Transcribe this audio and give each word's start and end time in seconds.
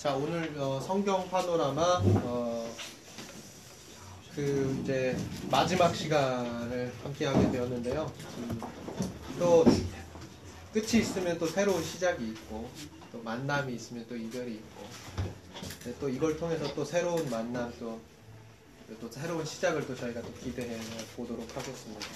자 0.00 0.14
오늘 0.14 0.50
어, 0.56 0.80
성경 0.80 1.28
파노라마 1.28 2.00
어, 2.24 2.74
그 4.34 4.80
이제 4.80 5.14
마지막 5.50 5.94
시간을 5.94 6.90
함께 7.02 7.26
하게 7.26 7.50
되었는데요. 7.50 8.10
음, 8.38 8.60
또 9.38 9.62
끝이 10.72 11.02
있으면 11.02 11.38
또 11.38 11.46
새로운 11.46 11.84
시작이 11.84 12.26
있고 12.28 12.70
또 13.12 13.20
만남이 13.22 13.74
있으면 13.74 14.06
또 14.08 14.16
이별이 14.16 14.54
있고 14.54 14.86
네, 15.84 15.94
또 16.00 16.08
이걸 16.08 16.38
통해서 16.38 16.74
또 16.74 16.82
새로운 16.82 17.28
만남 17.28 17.70
또, 17.78 18.00
또 19.02 19.10
새로운 19.10 19.44
시작을 19.44 19.86
또 19.86 19.94
저희가 19.94 20.22
또 20.22 20.32
기대해 20.42 20.80
보도록 21.14 21.46
하겠습니다. 21.54 22.06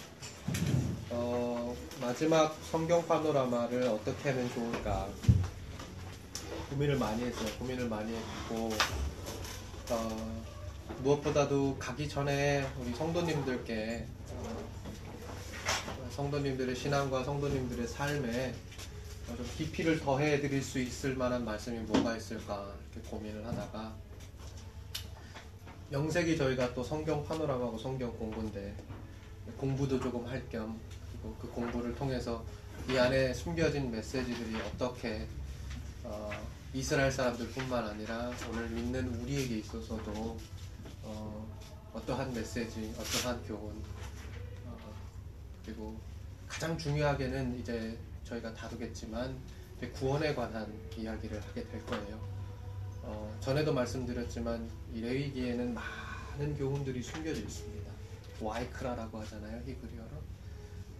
어, 1.11 1.77
마지막 2.01 2.57
성경 2.71 3.07
파노라마를 3.07 3.82
어떻게 3.89 4.30
하면 4.30 4.51
좋을까 4.55 5.07
고민을 6.71 6.96
많이 6.96 7.23
했어요. 7.25 7.49
고민을 7.59 7.89
많이 7.89 8.12
했고 8.15 8.71
어, 9.91 10.43
무엇보다도 11.03 11.77
가기 11.79 12.09
전에 12.09 12.67
우리 12.81 12.93
성도님들께 12.95 14.07
어, 14.31 14.64
성도님들의 16.11 16.75
신앙과 16.75 17.25
성도님들의 17.25 17.87
삶에 17.87 18.54
좀 19.37 19.50
깊이를 19.57 20.00
더해 20.00 20.40
드릴 20.40 20.63
수 20.63 20.79
있을 20.79 21.17
만한 21.17 21.45
말씀이 21.45 21.79
뭐가 21.81 22.17
있을까 22.17 22.75
이렇게 22.93 23.09
고민을 23.09 23.46
하다가 23.46 23.95
영색이 25.93 26.37
저희가 26.37 26.75
또 26.75 26.82
성경 26.82 27.25
파노라마고 27.25 27.79
성경 27.79 28.17
공부인데 28.18 28.75
공부도 29.59 30.01
조금 30.01 30.26
할 30.26 30.43
겸 30.51 30.79
그리고 31.12 31.37
그 31.40 31.49
공부를 31.49 31.95
통해서 31.95 32.45
이 32.91 32.98
안에 32.98 33.33
숨겨진 33.33 33.91
메시지들이 33.91 34.56
어떻게 34.62 35.27
어, 36.05 36.31
이스라엘 36.75 37.11
사람들뿐만 37.11 37.89
아니라 37.89 38.31
오늘 38.50 38.69
믿는 38.69 39.22
우리에게 39.22 39.58
있어서도 39.58 40.39
어, 41.03 41.59
어떠한 41.95 42.33
메시지, 42.34 42.95
어떠한 42.98 43.42
교훈 43.47 43.83
어, 44.67 44.95
그리고 45.64 45.98
가장 46.47 46.77
중요하게는 46.77 47.59
이제 47.59 47.98
저희가 48.25 48.53
다루겠지만 48.55 49.37
구원에 49.95 50.34
관한 50.34 50.73
이야기를 50.97 51.42
하게 51.42 51.67
될 51.69 51.84
거예요. 51.87 52.20
어, 53.03 53.36
전에도 53.41 53.73
말씀드렸지만 53.73 54.70
이 54.92 55.01
레위기에는 55.01 55.75
많은 55.75 56.57
교훈들이 56.57 57.03
숨겨져 57.03 57.41
있습니다. 57.41 57.91
와이크라라고 58.41 59.20
하잖아요 59.20 59.62
히브리어로. 59.67 60.34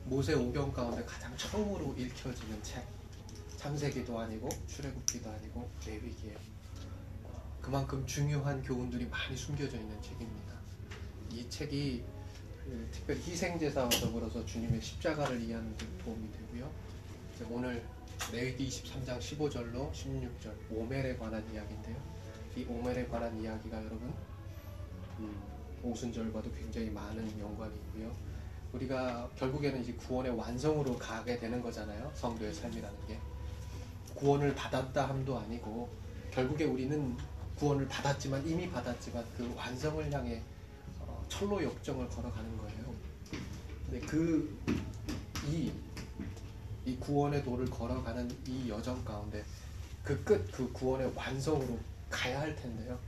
모세 0.05 0.35
오경 0.35 0.73
가운데 0.73 1.03
가장 1.05 1.35
처음으로 1.37 1.95
읽혀지는 1.97 2.63
책. 2.63 2.94
창세기도 3.65 4.21
아니고 4.21 4.47
출애굽기도 4.67 5.31
아니고 5.31 5.71
레위기예요. 5.87 6.37
그만큼 7.63 8.07
중요한 8.07 8.63
교훈들이 8.63 9.07
많이 9.07 9.35
숨겨져 9.35 9.79
있는 9.79 10.03
책입니다. 10.03 10.53
이 11.33 11.49
책이 11.49 12.05
그 12.63 12.89
특별히 12.93 13.23
희생제사와 13.23 13.89
더불어서 13.89 14.45
주님의 14.45 14.83
십자가를 14.83 15.41
이해하는 15.41 15.75
데 15.79 15.87
도움이 16.05 16.31
되고요. 16.31 16.71
오늘 17.49 17.83
레위기 18.31 18.69
23장 18.69 19.19
15절로 19.19 19.91
16절 19.93 20.55
오멜에 20.71 21.17
관한 21.17 21.43
이야기인데요. 21.51 21.97
이 22.57 22.67
오멜에 22.69 23.07
관한 23.07 23.41
이야기가 23.41 23.79
여러분 23.79 24.13
음, 25.21 25.43
오순절과도 25.83 26.53
굉장히 26.53 26.91
많은 26.91 27.41
연관이 27.41 27.75
있고요. 27.77 28.15
우리가 28.75 29.31
결국에는 29.37 29.81
이제 29.81 29.95
구원의 29.95 30.37
완성으로 30.37 30.99
가게 30.99 31.39
되는 31.39 31.63
거잖아요. 31.63 32.13
성도의 32.15 32.53
삶이라는 32.53 33.07
게. 33.07 33.19
구원을 34.15 34.55
받았다 34.55 35.09
함도 35.09 35.39
아니고 35.39 35.89
결국에 36.31 36.65
우리는 36.65 37.17
구원을 37.57 37.87
받았지만 37.89 38.47
이미 38.47 38.71
받았지만 38.71 39.25
그 39.37 39.53
완성을 39.57 40.13
향해 40.13 40.43
어, 41.01 41.25
철로 41.29 41.63
역정을 41.63 42.09
걸어가는 42.09 42.59
거예요. 42.59 42.95
근데 43.87 44.01
그 44.07 44.59
이 45.47 45.71
이 46.87 46.97
구원의 46.97 47.43
도를 47.43 47.65
걸어가는 47.71 48.31
이 48.47 48.69
여정 48.69 49.03
가운데 49.05 49.43
그 50.03 50.23
끝, 50.23 50.51
그 50.53 50.71
구원의 50.71 51.13
완성으로 51.15 51.79
가야 52.11 52.41
할 52.41 52.55
텐데요. 52.55 52.99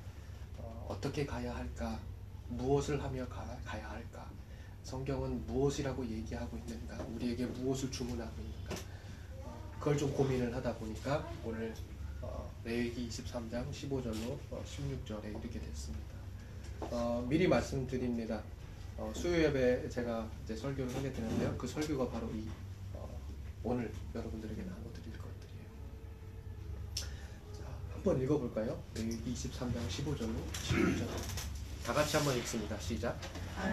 어, 0.57 0.97
떻게 1.01 1.27
가야 1.27 1.55
할까? 1.55 1.99
무엇을 2.49 3.03
하며 3.03 3.27
가, 3.29 3.43
야 3.79 3.91
할까? 3.91 4.31
성경은 4.83 5.47
무엇이라고 5.47 6.07
얘기하고 6.07 6.57
있는가? 6.57 6.97
우리에게 7.15 7.45
무엇을 7.45 7.91
주문하고 7.91 8.41
있는가? 8.41 8.77
그걸 9.87 9.97
좀 9.97 10.13
고민을 10.15 10.53
하다 10.53 10.75
보니까 10.79 11.33
오늘 11.45 11.73
어, 12.21 12.53
레위기 12.65 13.09
23장 13.09 13.71
15절로 13.71 14.37
어, 14.51 14.65
16절에 14.67 15.27
이르게 15.27 15.61
됐습니다. 15.61 16.17
어, 16.81 17.25
미리 17.29 17.47
말씀드립니다. 17.47 18.43
어, 18.97 19.13
수요 19.15 19.45
예배 19.45 19.89
제가 19.89 20.29
이제 20.43 20.57
설교를 20.57 20.93
하게 20.93 21.13
되는데요. 21.13 21.55
그 21.57 21.69
설교가 21.69 22.09
바로 22.09 22.29
이 22.35 22.49
어, 22.95 23.09
오늘 23.63 23.93
여러분들에게 24.13 24.61
나눠드릴 24.61 25.13
것들이에요. 25.13 25.69
자, 26.97 27.63
한번 27.95 28.21
읽어볼까요? 28.21 28.83
레위기 28.97 29.35
23장 29.35 29.87
15절로 29.87 30.35
16절. 30.65 31.56
다 31.87 31.93
같이 31.93 32.17
한번 32.17 32.37
읽습니다. 32.39 32.77
시작. 32.81 33.17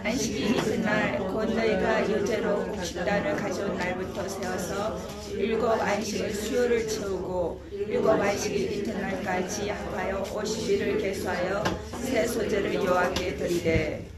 안식일 0.04 0.54
이튿날 0.56 1.18
곧 1.18 1.46
너희가 1.46 2.08
유제로 2.08 2.64
곡식단을 2.64 3.34
가져온 3.34 3.76
날부터 3.76 4.28
세워서 4.28 5.30
일곱 5.32 5.72
안식을 5.72 6.32
수요를 6.32 6.86
채우고 6.88 7.60
일곱 7.72 8.10
안식일 8.10 8.72
이튿날까지 8.72 9.68
합하여 9.68 10.22
50일을 10.22 11.00
계수하여 11.00 11.64
새 12.04 12.24
소재를 12.24 12.74
여호와께 12.74 13.34
드리되 13.34 14.08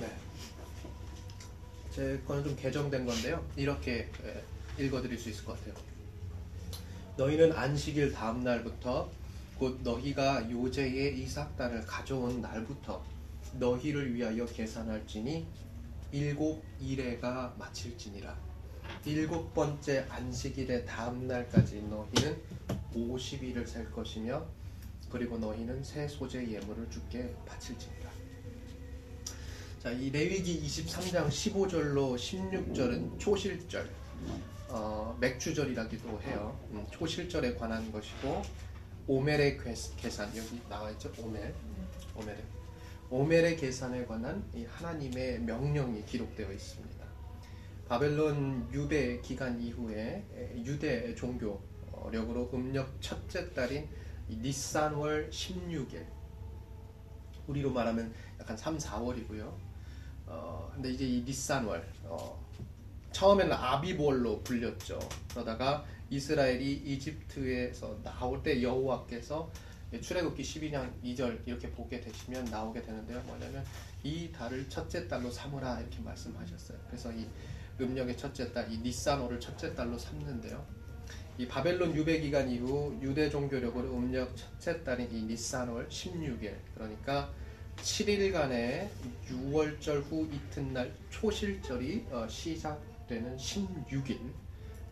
네. 0.00 0.12
제 1.94 2.20
거는 2.26 2.42
좀 2.42 2.56
개정된 2.56 3.06
건데요. 3.06 3.46
이렇게 3.54 4.10
읽어드릴 4.76 5.16
수 5.16 5.28
있을 5.30 5.44
것 5.44 5.56
같아요. 5.60 5.74
너희는 7.16 7.52
안식일 7.52 8.12
다음 8.12 8.42
날부터 8.42 9.08
곧 9.62 9.78
너희가 9.84 10.50
요제의 10.50 11.20
이삭단을 11.20 11.86
가져온 11.86 12.40
날부터 12.40 13.00
너희를 13.60 14.12
위하여 14.12 14.44
계산할지니 14.44 15.46
일곱 16.10 16.64
일해가 16.80 17.54
마칠지니라. 17.56 18.36
일곱 19.04 19.54
번째 19.54 20.04
안식일의 20.08 20.84
다음 20.84 21.28
날까지 21.28 21.80
너희는 21.82 22.42
50일을 22.92 23.64
셀 23.64 23.88
것이며 23.92 24.44
그리고 25.12 25.38
너희는 25.38 25.84
새 25.84 26.08
소재 26.08 26.40
예물을 26.40 26.90
주께 26.90 27.32
바칠지니라. 27.46 28.10
자, 29.80 29.92
이 29.92 30.10
레위기 30.10 30.60
23장 30.60 31.28
15절로 31.28 32.16
16절은 32.16 33.16
초실절, 33.20 33.88
어, 34.70 35.16
맥주절이라기도 35.20 36.20
해요. 36.22 36.58
음, 36.72 36.84
초실절에 36.90 37.54
관한 37.54 37.92
것이고 37.92 38.42
오멜의 39.06 39.58
계산 39.96 40.28
여기 40.36 40.60
나와 40.68 40.90
있죠. 40.90 41.12
오멜, 41.18 41.52
오멜의 42.14 42.44
오멜의 43.10 43.56
계산에 43.56 44.06
관한 44.06 44.42
하나님의 44.66 45.40
명령이 45.40 46.04
기록되어 46.06 46.50
있습니다. 46.50 47.04
바벨론 47.88 48.68
유배 48.72 49.20
기간 49.20 49.60
이후에 49.60 50.24
유대 50.64 51.14
종교력으로 51.14 52.50
음력 52.54 53.00
첫째 53.02 53.52
달인 53.52 53.86
니산월 54.30 55.28
16일 55.30 56.06
우리로 57.46 57.70
말하면 57.70 58.14
약간 58.40 58.56
3, 58.56 58.78
4월이고요. 58.78 59.52
어, 60.26 60.70
근데 60.72 60.90
이제 60.90 61.06
이 61.06 61.22
니산월 61.22 61.86
어, 62.04 62.42
처음에는 63.12 63.52
아비볼로 63.52 64.42
불렸죠. 64.42 64.98
그러다가 65.30 65.84
이스라엘이 66.12 66.82
이집트에서 66.84 68.02
나올 68.02 68.42
때 68.42 68.62
여호와께서 68.62 69.50
출애굽기 69.98 70.42
12장 70.42 70.92
2절 71.02 71.40
이렇게 71.46 71.70
보게 71.70 72.02
되시면 72.02 72.44
나오게 72.44 72.82
되는데요. 72.82 73.18
뭐냐면 73.22 73.64
이 74.02 74.30
달을 74.30 74.68
첫째 74.68 75.08
달로 75.08 75.30
삼으라 75.30 75.80
이렇게 75.80 76.00
말씀하셨어요. 76.00 76.78
그래서 76.86 77.10
이 77.12 77.26
음력의 77.80 78.18
첫째 78.18 78.52
달, 78.52 78.70
이 78.70 78.76
니산호를 78.78 79.40
첫째 79.40 79.74
달로 79.74 79.96
삼는데요. 79.96 80.62
이 81.38 81.48
바벨론 81.48 81.94
유배 81.94 82.20
기간 82.20 82.50
이후 82.50 82.94
유대 83.00 83.30
종교력으로 83.30 83.96
음력 83.96 84.36
첫째 84.36 84.84
달인 84.84 85.10
이 85.10 85.22
니산월 85.22 85.88
16일 85.88 86.54
그러니까 86.74 87.32
7일간의 87.76 88.86
6월절 89.30 90.02
후 90.10 90.28
이튿날 90.30 90.92
초실절이 91.08 92.06
어, 92.10 92.28
시작되는 92.28 93.38
16일 93.38 94.42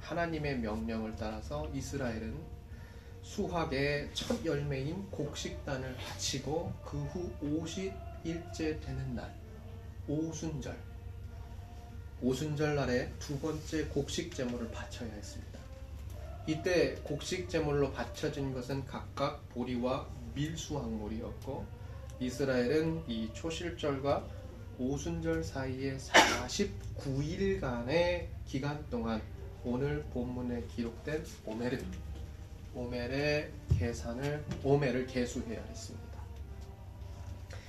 하나님의 0.01 0.59
명령을 0.59 1.15
따라서 1.17 1.69
이스라엘은 1.75 2.61
수학의 3.23 4.11
첫 4.15 4.45
열매인 4.45 5.11
곡식단을 5.11 5.97
바치고 5.97 6.73
그 6.85 6.99
후 6.99 7.31
50일째 7.43 8.81
되는 8.81 9.15
날 9.15 9.33
오순절 10.09 10.77
오순절 12.23 12.75
날에 12.75 13.11
두 13.19 13.39
번째 13.39 13.87
곡식 13.87 14.35
제물을 14.35 14.71
바쳐야 14.71 15.11
했습니다. 15.11 15.59
이때 16.47 16.97
곡식 17.05 17.49
제물로 17.49 17.93
바쳐진 17.93 18.53
것은 18.53 18.85
각각 18.85 19.49
보리와 19.51 20.07
밀수확물이었고 20.35 21.65
이스라엘은 22.19 23.05
이 23.09 23.31
초실절과 23.33 24.27
오순절 24.79 25.45
사이에 25.45 25.97
49일간의 25.97 28.27
기간 28.47 28.85
동안 28.91 29.23
오늘 29.65 30.03
본문에 30.15 30.65
기록된 30.69 31.25
오멜을 31.45 31.85
오멜의 32.75 33.51
계산을 33.79 34.45
오멜을 34.63 35.07
계수해야 35.07 35.63
했습니다. 35.63 36.11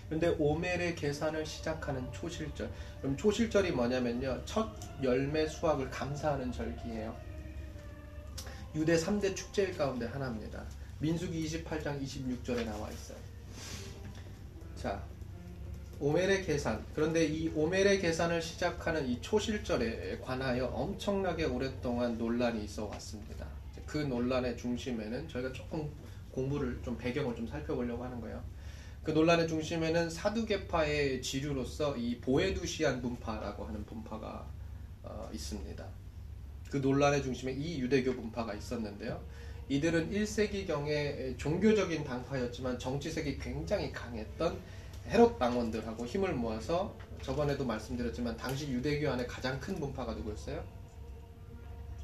그런데 0.08 0.36
오멜의 0.40 0.96
계산을 0.96 1.46
시작하는 1.46 2.12
초실절. 2.12 2.70
그럼 3.00 3.18
초실절이 3.18 3.72
뭐냐면요. 3.72 4.44
첫 4.46 4.70
열매 5.02 5.48
수확을 5.48 5.90
감사하는 5.90 6.52
절기예요. 6.52 7.18
유대 8.76 8.96
3대 8.96 9.36
축제일 9.36 9.76
가운데 9.78 10.06
하나입니다. 10.06 10.66
민수기 11.00 11.46
28장 11.46 12.02
26절에 12.02 12.66
나와 12.66 12.90
있어요. 12.90 13.18
자, 14.76 15.04
오멜의 16.01 16.44
계산. 16.44 16.83
그런데 16.95 17.24
이 17.24 17.50
오멜의 17.50 18.00
계산을 18.00 18.42
시작하는 18.42 19.07
이 19.07 19.21
초실절에 19.21 20.18
관하여 20.19 20.65
엄청나게 20.65 21.44
오랫동안 21.44 22.18
논란이 22.18 22.63
있어 22.63 22.88
왔습니다. 22.88 23.45
그 23.86 24.00
논란의 24.00 24.57
중심에는 24.57 25.30
저희가 25.30 25.53
조금 25.53 25.92
공부를 26.31 26.80
좀 26.83 26.98
배경을 26.98 27.36
좀 27.36 27.45
살펴보려고 27.48 28.03
하는 28.03 28.19
거예요. 28.19 28.42
그 29.03 29.12
논란의 29.12 29.48
중심에는 29.48 30.09
사두개파의 30.09 31.21
지류로서 31.21 31.95
이 31.98 32.19
보에두시안 32.19 33.00
분파라고 33.04 33.65
하는 33.65 33.86
분파가 33.86 34.47
어, 35.04 35.30
있습니다. 35.31 35.86
그 36.71 36.77
논란의 36.77 37.21
중심에 37.21 37.51
이 37.51 37.80
유대교 37.80 38.15
분파가 38.15 38.56
있었는데요. 38.56 39.21
이들은 39.69 40.12
1세기경에 40.12 41.38
종교적인 41.38 42.04
당파였지만 42.04 42.80
정치색이 42.80 43.38
굉장히 43.38 43.92
강했던 43.92 44.81
헤롯 45.12 45.38
당원들하고 45.38 46.06
힘을 46.06 46.34
모아서 46.34 46.96
저번에도 47.22 47.66
말씀드렸지만 47.66 48.38
당시 48.38 48.72
유대교 48.72 49.10
안에 49.12 49.25
가장 49.25 49.60
큰 49.60 49.78
분파가 49.78 50.13
누구였어요? 50.13 50.63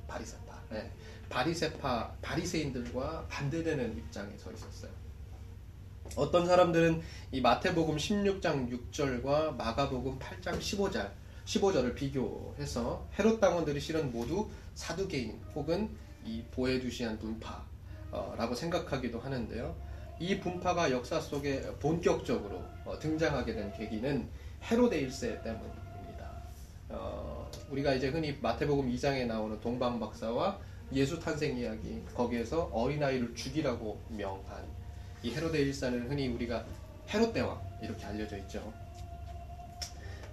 바리세파. 0.08 0.62
네. 0.70 0.92
바리세파 1.30 2.18
바리새인들과 2.22 3.26
반대되는 3.30 3.98
입장에 3.98 4.38
서 4.38 4.52
있었어요. 4.52 4.92
어떤 6.18 6.46
사람들은 6.46 7.02
이 7.32 7.42
마태복음 7.42 7.96
16장 7.96 8.92
6절과 8.92 9.56
마가복음 9.56 10.20
8장 10.20 10.60
15절 10.60 11.10
15절을 11.46 11.96
비교해서 11.96 13.08
헤롯 13.18 13.40
당원들이 13.40 13.80
실은 13.80 14.12
모두 14.12 14.50
사두개인 14.76 15.42
혹은 15.56 15.90
이 16.26 16.44
보에두시안 16.52 17.18
분파라고 17.20 18.54
생각하기도 18.54 19.20
하는데요. 19.20 19.87
이 20.20 20.40
분파가 20.40 20.92
역사 20.92 21.20
속에 21.20 21.62
본격적으로 21.80 22.64
어, 22.86 22.98
등장하게 23.00 23.54
된 23.54 23.72
계기는 23.74 24.28
헤로데 24.64 25.08
1세 25.08 25.44
때문입니다. 25.44 26.32
어, 26.90 27.50
우리가 27.70 27.94
이제 27.94 28.10
흔히 28.10 28.38
마태복음 28.42 28.92
2장에 28.92 29.26
나오는 29.28 29.60
동방 29.60 30.00
박사와 30.00 30.60
예수 30.94 31.20
탄생 31.20 31.58
이야기 31.58 32.02
거기에서 32.16 32.70
어린아이를 32.72 33.36
죽이라고 33.36 34.02
명한 34.10 34.66
이 35.22 35.32
헤로데 35.32 35.66
1세는 35.66 36.10
흔히 36.10 36.28
우리가 36.30 36.66
헤롯 37.10 37.34
대왕 37.34 37.62
이렇게 37.82 38.06
알려져 38.06 38.38
있죠. 38.40 38.74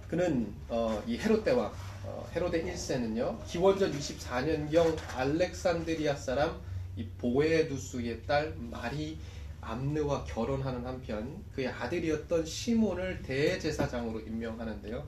그는 0.07 0.53
어, 0.69 1.01
이 1.05 1.17
헤롯 1.17 1.43
대왕 1.43 1.71
어, 2.05 2.27
헤로데 2.33 2.63
1세는요 2.63 3.43
기원전 3.45 3.91
24년경 3.91 4.95
알렉산드리아 5.15 6.15
사람 6.15 6.59
이 6.95 7.05
보에두스의 7.17 8.25
딸 8.25 8.53
마리 8.57 9.17
암느와 9.65 10.23
결혼하는 10.25 10.85
한편 10.85 11.43
그의 11.51 11.67
아들이었던 11.67 12.45
시몬을 12.45 13.23
대제사장으로 13.23 14.19
임명하는데요. 14.21 15.07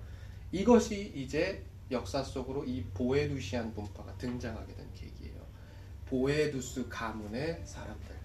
이것이 0.52 1.14
이제 1.16 1.64
역사 1.92 2.24
속으로 2.24 2.66
이 2.66 2.84
보에두시안 2.94 3.74
분파가 3.74 4.18
등장하게 4.18 4.76
된 4.76 4.88
계기예요. 4.94 5.42
보에두스 6.06 6.88
가문의 6.90 7.62
사람들, 7.66 8.16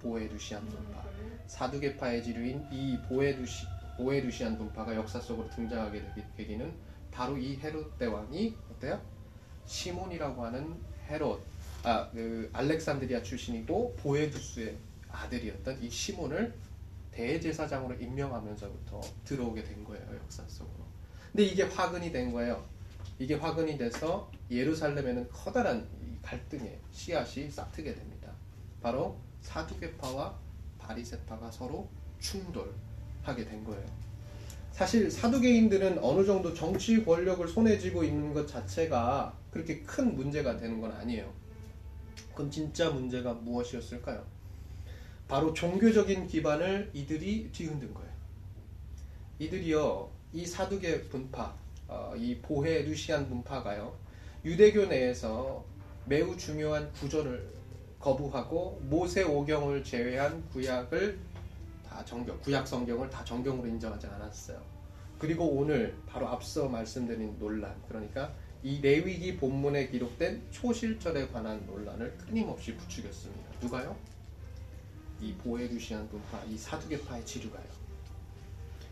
보에두시안 0.00 0.66
분파, 0.66 1.04
사두개파의 1.46 2.22
지류인 2.22 2.66
이 2.70 2.98
보에두시 3.08 3.66
보에두시안 3.96 4.56
분파가 4.56 4.94
역사 4.94 5.20
속으로 5.20 5.50
등장하게 5.50 6.00
된 6.00 6.24
계기는 6.36 6.72
바로 7.10 7.36
이 7.36 7.56
헤롯 7.56 7.98
대왕이 7.98 8.54
어때요? 8.70 9.00
시몬이라고 9.66 10.44
하는 10.44 10.80
헤롯, 11.08 11.42
아, 11.82 12.08
그 12.10 12.48
알렉산드리아 12.52 13.22
출신이고 13.22 13.96
보에두스의 13.96 14.78
아들이었던 15.12 15.82
이 15.82 15.90
시몬을 15.90 16.54
대제사장으로 17.10 17.94
임명하면서부터 17.96 19.00
들어오게 19.24 19.64
된 19.64 19.84
거예요 19.84 20.14
역사 20.14 20.42
속으로. 20.46 20.84
근데 21.32 21.44
이게 21.44 21.64
화근이 21.64 22.12
된 22.12 22.32
거예요. 22.32 22.64
이게 23.18 23.34
화근이 23.34 23.76
돼서 23.76 24.30
예루살렘에는 24.50 25.28
커다란 25.30 25.86
갈등의 26.22 26.80
씨앗이 26.92 27.50
싹트게 27.50 27.94
됩니다. 27.94 28.32
바로 28.80 29.18
사두개파와 29.42 30.38
바리세파가 30.78 31.50
서로 31.50 31.88
충돌하게 32.18 33.44
된 33.44 33.64
거예요. 33.64 33.84
사실 34.72 35.10
사두개인들은 35.10 35.98
어느 36.02 36.24
정도 36.24 36.54
정치 36.54 37.04
권력을 37.04 37.46
손에 37.46 37.78
쥐고 37.78 38.04
있는 38.04 38.32
것 38.32 38.46
자체가 38.46 39.36
그렇게 39.50 39.82
큰 39.82 40.14
문제가 40.14 40.56
되는 40.56 40.80
건 40.80 40.92
아니에요. 40.92 41.32
그럼 42.34 42.50
진짜 42.50 42.88
문제가 42.90 43.34
무엇이었을까요? 43.34 44.24
바로 45.30 45.54
종교적인 45.54 46.26
기반을 46.26 46.90
이들이 46.92 47.50
뒤흔든 47.52 47.94
거예요. 47.94 48.10
이들이요, 49.38 50.10
이 50.32 50.44
사두개 50.44 51.08
분파, 51.08 51.54
어, 51.86 52.14
이 52.16 52.36
보헤 52.38 52.82
루시안 52.82 53.28
분파가요, 53.28 53.96
유대교 54.44 54.86
내에서 54.86 55.64
매우 56.06 56.36
중요한 56.36 56.92
구절을 56.94 57.48
거부하고 58.00 58.80
모세 58.82 59.22
오경을 59.22 59.84
제외한 59.84 60.44
구약을 60.48 61.20
다 61.88 62.04
정경, 62.04 62.40
구약 62.40 62.66
성경을 62.66 63.08
다 63.08 63.24
정경으로 63.24 63.68
인정하지 63.68 64.08
않았어요. 64.08 64.60
그리고 65.20 65.46
오늘 65.46 65.94
바로 66.08 66.26
앞서 66.26 66.68
말씀드린 66.68 67.38
논란, 67.38 67.72
그러니까 67.86 68.32
이 68.64 68.80
레위기 68.80 69.36
본문에 69.36 69.90
기록된 69.90 70.42
초실절에 70.50 71.28
관한 71.28 71.64
논란을 71.66 72.16
끊임없이 72.16 72.76
부추겼습니다. 72.76 73.48
누가요? 73.62 74.09
이 75.20 75.34
보에투시안 75.34 76.08
분파, 76.08 76.42
이 76.44 76.56
사두개파의 76.56 77.24
지류가요. 77.26 77.64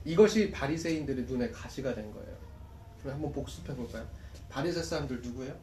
이것이 0.04 0.50
바리새인들의 0.50 1.24
눈에 1.24 1.50
가시가 1.50 1.94
된 1.94 2.12
거예요. 2.12 2.36
그럼 3.00 3.14
한번 3.14 3.32
복습해 3.32 3.74
볼까요? 3.74 4.06
바리새 4.48 4.82
사람들 4.82 5.20
누구예요? 5.22 5.54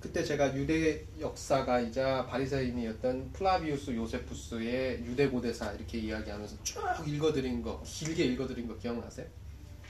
그때 0.00 0.22
제가 0.22 0.54
유대 0.54 1.04
역사가이자 1.18 2.26
바리새인이었던 2.26 3.32
플라비우스 3.32 3.96
요세푸스의 3.96 5.04
유대 5.04 5.28
고대사 5.28 5.72
이렇게 5.72 5.98
이야기하면서 5.98 6.62
쭉 6.62 6.80
읽어드린 7.06 7.62
거 7.62 7.82
길게 7.84 8.24
읽어드린 8.24 8.68
거 8.68 8.76
기억나세요? 8.76 9.26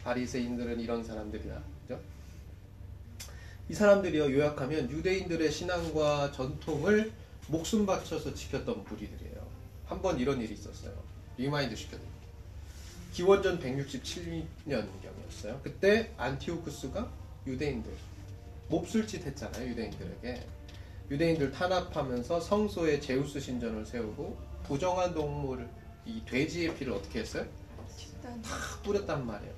바리새인들은 0.04 0.80
이런 0.80 1.02
사람들이다. 1.02 1.62
그죠? 1.82 2.00
이 3.68 3.74
사람들이요 3.74 4.32
요약하면 4.32 4.88
유대인들의 4.88 5.50
신앙과 5.50 6.30
전통을 6.30 7.12
목숨 7.48 7.86
바쳐서 7.86 8.34
지켰던 8.34 8.84
무리들이에요. 8.84 9.46
한 9.86 10.02
번 10.02 10.18
이런 10.18 10.40
일이 10.40 10.54
있었어요. 10.54 10.92
remind 11.36 11.76
시켜드립니다. 11.76 12.16
기원전 13.12 13.60
167년경이었어요. 13.60 15.62
그때 15.62 16.12
안티오쿠스가 16.16 17.08
유대인들 17.46 17.92
몹쓸 18.68 19.06
짓 19.06 19.24
했잖아요. 19.24 19.68
유대인들에게. 19.70 20.44
유대인들 21.10 21.52
탄압하면서 21.52 22.40
성소에 22.40 22.98
제우스 23.00 23.38
신전을 23.38 23.86
세우고 23.86 24.36
부정한 24.64 25.14
동물 25.14 25.68
이 26.04 26.20
돼지의 26.26 26.74
피를 26.76 26.92
어떻게 26.94 27.20
했어요? 27.20 27.46
다 28.42 28.56
뿌렸단 28.82 29.24
말이에요. 29.24 29.54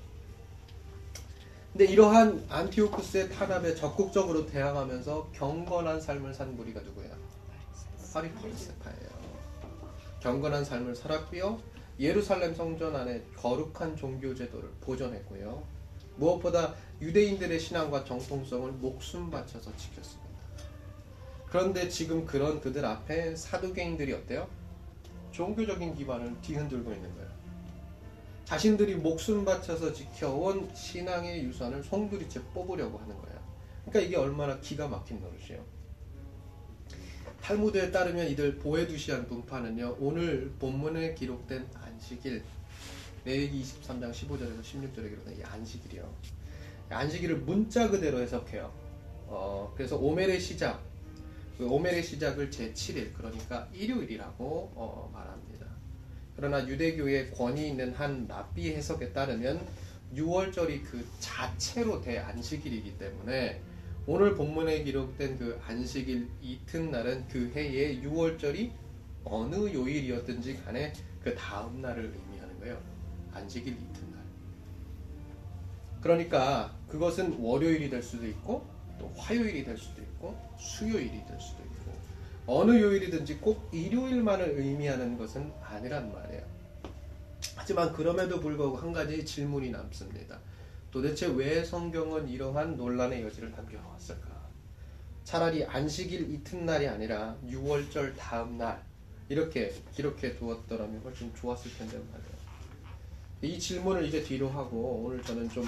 근데 1.73 1.85
이러한 1.85 2.45
안티오쿠스의 2.49 3.29
탄압에 3.29 3.73
적극적으로 3.75 4.45
대항하면서 4.45 5.31
경건한 5.33 6.01
삶을 6.01 6.33
산 6.35 6.55
무리가 6.55 6.81
누구예요? 6.81 7.17
파리파르세파예요. 8.13 9.09
경건한 10.19 10.65
삶을 10.65 10.95
살았고요. 10.95 11.61
예루살렘 11.99 12.53
성전 12.53 12.95
안에 12.95 13.23
거룩한 13.35 13.95
종교 13.95 14.33
제도를 14.33 14.69
보존했고요. 14.81 15.63
무엇보다 16.15 16.73
유대인들의 17.01 17.59
신앙과 17.59 18.03
정통성을 18.03 18.71
목숨 18.73 19.29
바쳐서 19.29 19.75
지켰습니다. 19.77 20.29
그런데 21.47 21.89
지금 21.89 22.25
그런 22.25 22.61
그들 22.61 22.85
앞에 22.85 23.35
사두개인들이 23.35 24.13
어때요? 24.13 24.47
종교적인 25.31 25.95
기반을 25.95 26.41
뒤흔들고 26.41 26.91
있는 26.91 27.13
거예요. 27.15 27.29
자신들이 28.45 28.95
목숨 28.95 29.45
바쳐서 29.45 29.93
지켜온 29.93 30.73
신앙의 30.73 31.43
유산을 31.43 31.83
송두리째 31.83 32.41
뽑으려고 32.53 32.97
하는 32.97 33.15
거예요. 33.21 33.39
그러니까 33.85 33.99
이게 33.99 34.17
얼마나 34.17 34.59
기가 34.59 34.87
막힌 34.87 35.21
노릇이에요. 35.21 35.63
탈무드에 37.41 37.91
따르면 37.91 38.27
이들 38.27 38.57
보헤두시안 38.57 39.27
분파는요 39.27 39.97
오늘 39.99 40.51
본문에 40.59 41.15
기록된 41.15 41.67
안식일 41.73 42.43
레위기 43.25 43.61
23장 43.61 44.11
15절에서 44.11 44.61
16절에 44.61 45.09
기록된 45.09 45.37
이 45.39 45.43
안식일이요. 45.43 46.09
안식일을 46.89 47.37
문자 47.39 47.89
그대로 47.89 48.19
해석해요. 48.19 48.71
어, 49.27 49.73
그래서 49.75 49.97
오멜의 49.97 50.39
시작 50.39 50.81
그 51.57 51.67
오멜의 51.67 52.03
시작을 52.03 52.49
제7일 52.49 53.13
그러니까 53.13 53.67
일요일이라고 53.73 54.71
어, 54.75 55.11
말합니다. 55.13 55.65
그러나 56.35 56.65
유대교의 56.65 57.31
권위 57.31 57.67
있는 57.67 57.93
한 57.93 58.25
랍비 58.27 58.73
해석에 58.73 59.11
따르면 59.11 59.59
6월절이 60.15 60.85
그 60.85 61.05
자체로 61.19 62.01
대안식일이기 62.01 62.97
때문에 62.97 63.61
오늘 64.11 64.33
본문에 64.33 64.85
기록된 64.85 65.37
그 65.37 65.61
안식일 65.67 66.27
이튿날은 66.41 67.27
그 67.27 67.51
해의 67.53 68.01
6월절이 68.01 68.71
어느 69.23 69.71
요일이었든지 69.71 70.63
간에 70.63 70.93
그 71.23 71.35
다음 71.35 71.79
날을 71.79 72.05
의미하는 72.05 72.59
거예요. 72.59 72.81
안식일 73.31 73.71
이튿날. 73.71 74.23
그러니까 76.01 76.75
그것은 76.87 77.37
월요일이 77.39 77.87
될 77.91 78.01
수도 78.01 78.25
있고 78.25 78.65
또 78.97 79.13
화요일이 79.15 79.63
될 79.63 79.77
수도 79.77 80.01
있고 80.01 80.35
수요일이 80.57 81.23
될 81.27 81.39
수도 81.39 81.61
있고 81.61 81.93
어느 82.47 82.81
요일이든지 82.81 83.37
꼭 83.37 83.69
일요일만을 83.71 84.57
의미하는 84.57 85.19
것은 85.19 85.53
아니란 85.61 86.11
말이에요. 86.11 86.43
하지만 87.55 87.93
그럼에도 87.93 88.39
불구하고 88.39 88.75
한 88.75 88.91
가지 88.91 89.23
질문이 89.23 89.69
남습니다. 89.69 90.39
도대체 90.91 91.27
왜 91.27 91.63
성경은 91.63 92.27
이러한 92.29 92.75
논란의 92.75 93.23
여지를 93.23 93.51
남겨놓았을까? 93.51 94.39
차라리 95.23 95.63
안식일 95.63 96.33
이튿날이 96.33 96.87
아니라 96.87 97.37
6월절 97.45 98.15
다음 98.17 98.57
날 98.57 98.83
이렇게 99.27 99.75
기록해 99.93 100.35
두었더라면 100.37 101.01
훨씬 101.01 101.33
좋았을 101.35 101.71
텐데 101.77 101.97
말이에요. 101.97 102.39
이 103.41 103.59
질문을 103.59 104.05
이제 104.05 104.23
뒤로 104.23 104.49
하고 104.49 105.03
오늘 105.05 105.21
저는 105.21 105.47
좀 105.49 105.65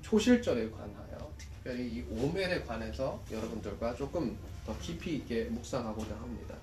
초실절에 0.00 0.70
관하여 0.70 1.32
특별히 1.36 1.88
이 1.88 2.04
오멜에 2.08 2.62
관해서 2.62 3.20
여러분들과 3.32 3.96
조금 3.96 4.38
더 4.64 4.78
깊이 4.78 5.16
있게 5.16 5.44
묵상하고자 5.46 6.14
합니다. 6.14 6.54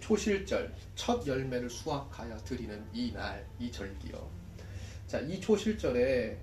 초실절 0.00 0.72
첫 0.94 1.26
열매를 1.26 1.68
수확하여 1.68 2.38
드리는 2.38 2.82
이 2.94 3.12
날, 3.12 3.46
이 3.58 3.70
절기요. 3.70 4.30
자, 5.06 5.20
이 5.20 5.40
초실절에 5.40 6.38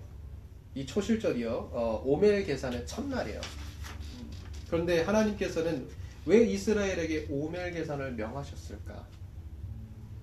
이 0.77 0.85
초실절이요. 0.85 1.71
어, 1.73 2.03
오멜 2.05 2.43
계산의 2.43 2.85
첫날이에요. 2.85 3.41
그런데 4.67 5.01
하나님께서는 5.01 5.87
왜 6.27 6.43
이스라엘에게 6.43 7.27
오멜 7.31 7.71
계산을 7.71 8.13
명하셨을까? 8.13 9.07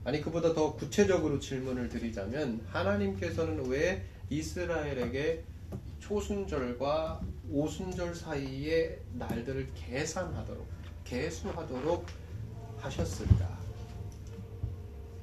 아니 0.05 0.21
그보다 0.21 0.55
더 0.55 0.75
구체적으로 0.75 1.41
질문을 1.41 1.89
드리자면 1.89 2.61
하나님께서는 2.69 3.67
왜 3.67 4.05
이스라엘에게 4.31 5.43
초순절과 5.99 7.23
오순절 7.51 8.15
사이의 8.15 9.01
날들을 9.15 9.71
계산하도록 9.75 10.69
계수하도록 11.03 12.07
하셨을까? 12.79 13.59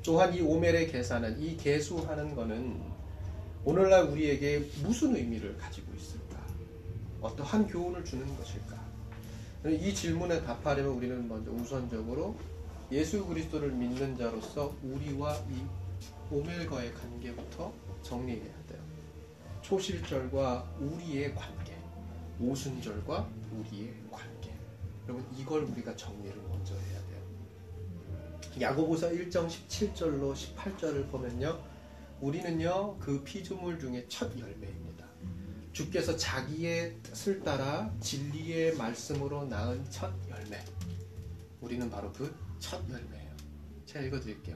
또한 0.04 0.34
이 0.34 0.42
오멜의 0.42 0.92
계산은 0.92 1.40
이 1.40 1.56
계수하는 1.56 2.36
것은 2.36 2.91
오늘날 3.64 4.06
우리에게 4.06 4.60
무슨 4.82 5.16
의미를 5.16 5.56
가지고 5.56 5.94
있을까? 5.96 6.40
어떠한 7.22 7.68
교훈을 7.68 8.04
주는 8.04 8.26
것일까? 8.36 8.82
이 9.68 9.94
질문에 9.94 10.42
답하려면 10.42 10.94
우리는 10.94 11.28
먼저 11.28 11.52
우선적으로 11.52 12.36
예수 12.92 13.24
그리스도를 13.24 13.72
믿는 13.72 14.18
자로서 14.18 14.74
우리와 14.84 15.38
이 15.52 15.62
오멜과의 16.32 16.94
관계부터 16.96 17.72
정리해야 18.02 18.66
돼요. 18.68 18.82
초실절과 19.62 20.68
우리의 20.80 21.36
관계, 21.36 21.78
오순절과 22.40 23.30
우리의 23.60 23.94
관계. 24.10 24.52
여러분 25.08 25.24
이걸 25.38 25.62
우리가 25.66 25.96
정리를 25.96 26.36
먼저 26.50 26.74
해야 26.74 27.00
돼요. 27.00 27.22
야고보서 28.60 29.10
1장 29.10 29.48
17절로 29.48 30.34
18절을 30.34 31.12
보면요. 31.12 31.71
우리는요 32.22 32.98
그 33.00 33.24
피조물 33.24 33.80
중에 33.80 34.06
첫 34.08 34.38
열매입니다. 34.38 35.06
주께서 35.74 36.16
자기의 36.16 36.96
뜻을 37.02 37.42
따라 37.44 37.92
진리의 38.00 38.76
말씀으로 38.76 39.46
낳은 39.46 39.84
첫 39.90 40.12
열매. 40.30 40.64
우리는 41.62 41.90
바로 41.90 42.12
그 42.14 42.34
첫 42.60 42.80
열매예요. 42.92 43.32
제가 43.88 44.06
읽어드릴게요. 44.06 44.56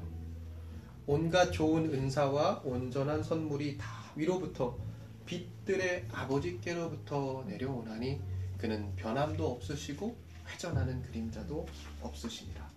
온갖 1.08 1.50
좋은 1.52 1.92
은사와 1.92 2.62
온전한 2.64 3.24
선물이 3.24 3.80
다 3.80 4.12
위로부터 4.16 4.78
빛들의 5.26 6.06
아버지께로부터 6.12 7.44
내려오나니 7.48 8.22
그는 8.60 8.96
변함도 8.96 9.54
없으시고 9.54 10.16
회전하는 10.48 11.02
그림자도 11.02 11.66
없으시니라. 12.02 12.70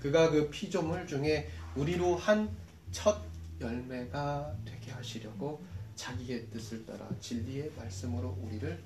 그가 0.00 0.30
그 0.30 0.50
피조물 0.50 1.06
중에 1.06 1.48
우리로 1.76 2.16
한 2.16 2.50
첫 2.92 3.31
열매가 3.60 4.56
되게 4.64 4.90
하시려고 4.90 5.62
자기의 5.94 6.48
뜻을 6.50 6.84
따라 6.86 7.08
진리의 7.20 7.72
말씀으로 7.76 8.36
우리를 8.42 8.82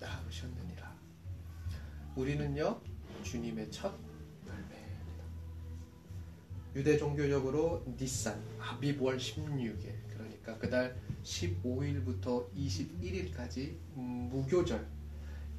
낳으셨느니라. 0.00 0.94
우리는요, 2.16 2.80
주님의 3.22 3.70
첫 3.70 3.94
열매입니다. 4.46 5.24
유대 6.74 6.98
종교적으로 6.98 7.84
니산, 7.98 8.42
아비월 8.58 9.18
16일, 9.18 9.92
그러니까 10.10 10.58
그달 10.58 10.96
15일부터 11.22 12.52
21일까지 12.54 13.76
무교절, 13.94 14.86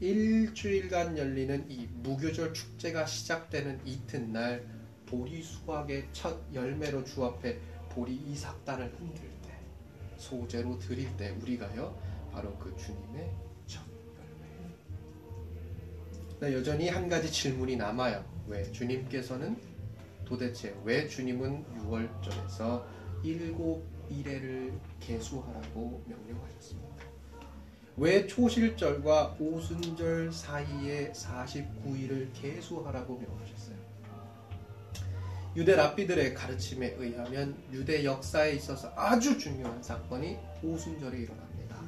일주일간 0.01 1.17
열리는 1.17 1.69
이 1.69 1.87
무교절 1.87 2.53
축제가 2.53 3.05
시작되는 3.05 3.85
이튿날 3.85 4.65
보리 5.05 5.41
수확의 5.43 6.07
첫 6.13 6.39
열매로 6.53 7.03
주 7.03 7.25
앞에 7.25 7.59
보리 7.99 8.15
이삭단을 8.15 8.93
흔들 8.97 9.23
때 9.41 9.59
소재로 10.15 10.79
드릴 10.79 11.15
때 11.17 11.31
우리가요 11.31 11.93
바로 12.31 12.55
그 12.57 12.73
주님의 12.77 13.29
첫 13.67 13.83
열매예요. 14.17 14.71
네, 16.39 16.53
여전히 16.53 16.87
한 16.87 17.09
가지 17.09 17.29
질문이 17.29 17.75
남아요. 17.75 18.23
왜 18.47 18.63
주님께서는 18.71 19.57
도대체 20.23 20.73
왜 20.85 21.09
주님은 21.09 21.65
6월절에서 21.79 22.85
일곱 23.23 23.83
일회를 24.09 24.79
개수하라고 25.01 26.01
명령하셨습니까? 26.07 26.95
왜 27.97 28.25
초실절과 28.25 29.35
오순절 29.41 30.31
사이에 30.31 31.11
49일을 31.11 32.29
개수하라고 32.33 33.19
명하셨어요? 33.19 33.78
유대 35.55 35.75
랍비들의 35.75 36.35
가르침에 36.35 36.95
의하면 36.99 37.57
유대 37.71 38.05
역사에 38.05 38.53
있어서 38.53 38.93
아주 38.95 39.37
중요한 39.39 39.81
사건이 39.81 40.37
오순절에 40.63 41.17
일어납니다. 41.17 41.81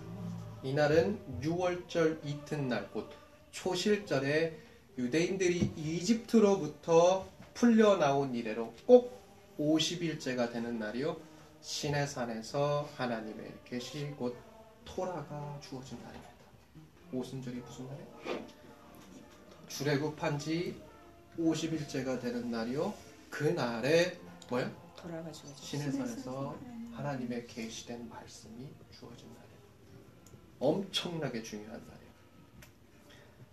이날은 0.63 1.19
6월절 1.41 2.25
이튿날 2.25 2.89
곧 2.91 3.11
초실절에 3.51 4.57
유대인들이 4.97 5.73
이집트로부터 5.75 7.27
풀려 7.53 7.97
나온 7.97 8.33
이래로 8.33 8.73
꼭 8.87 9.21
50일째가 9.59 10.51
되는 10.51 10.79
날이요. 10.79 11.17
신의 11.61 12.07
산에서 12.07 12.89
하나님의 12.95 13.53
계시 13.65 14.07
곧 14.17 14.35
토라가 14.85 15.59
주어진 15.61 15.99
날입니다. 16.01 16.31
오순절이 17.13 17.57
무슨 17.57 17.87
날이에요? 17.87 18.45
출애굽한 19.67 20.39
지 20.39 20.81
50일째가 21.39 22.19
되는 22.19 22.49
날이요. 22.49 23.10
그날에 23.31 24.19
뭐요? 24.49 24.69
돌아가지고 24.95 25.47
신의 25.59 25.91
산에서 25.91 26.55
하나님의 26.93 27.47
계시된 27.47 28.07
말씀이 28.07 28.69
주어진 28.91 29.27
날이에요. 29.29 29.61
엄청나게 30.59 31.41
중요한 31.41 31.71
날이에요. 31.71 32.11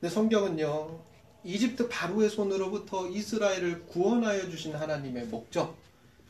근데 0.01 0.15
성경은요, 0.15 1.01
이집트 1.45 1.89
바로의 1.89 2.29
손으로부터 2.29 3.09
이스라엘을 3.09 3.87
구원하여 3.87 4.51
주신 4.51 4.75
하나님의 4.75 5.27
목적, 5.29 5.77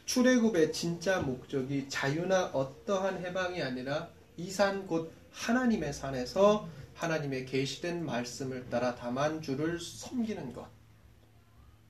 출애굽의 0.04 0.72
진짜 0.72 1.20
목적이 1.20 1.88
자유나 1.88 2.46
어떠한 2.52 3.24
해방이 3.24 3.60
아니라 3.62 4.08
이 4.36 4.50
산 4.50 4.86
곧 4.86 5.12
하나님의 5.32 5.92
산에서 5.92 6.68
하나님의 6.94 7.46
계시된 7.46 8.04
말씀을 8.04 8.68
따라 8.70 8.94
다만 8.94 9.42
주를 9.42 9.80
섬기는 9.80 10.52
것. 10.52 10.66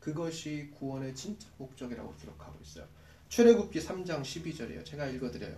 그것이 0.08 0.70
구원의 0.78 1.14
진짜 1.14 1.46
목적이라고 1.58 2.14
기록하고 2.18 2.58
있어요. 2.62 2.86
출애굽기 3.28 3.78
3장 3.80 4.22
12절이에요. 4.22 4.82
제가 4.86 5.06
읽어드려요. 5.06 5.54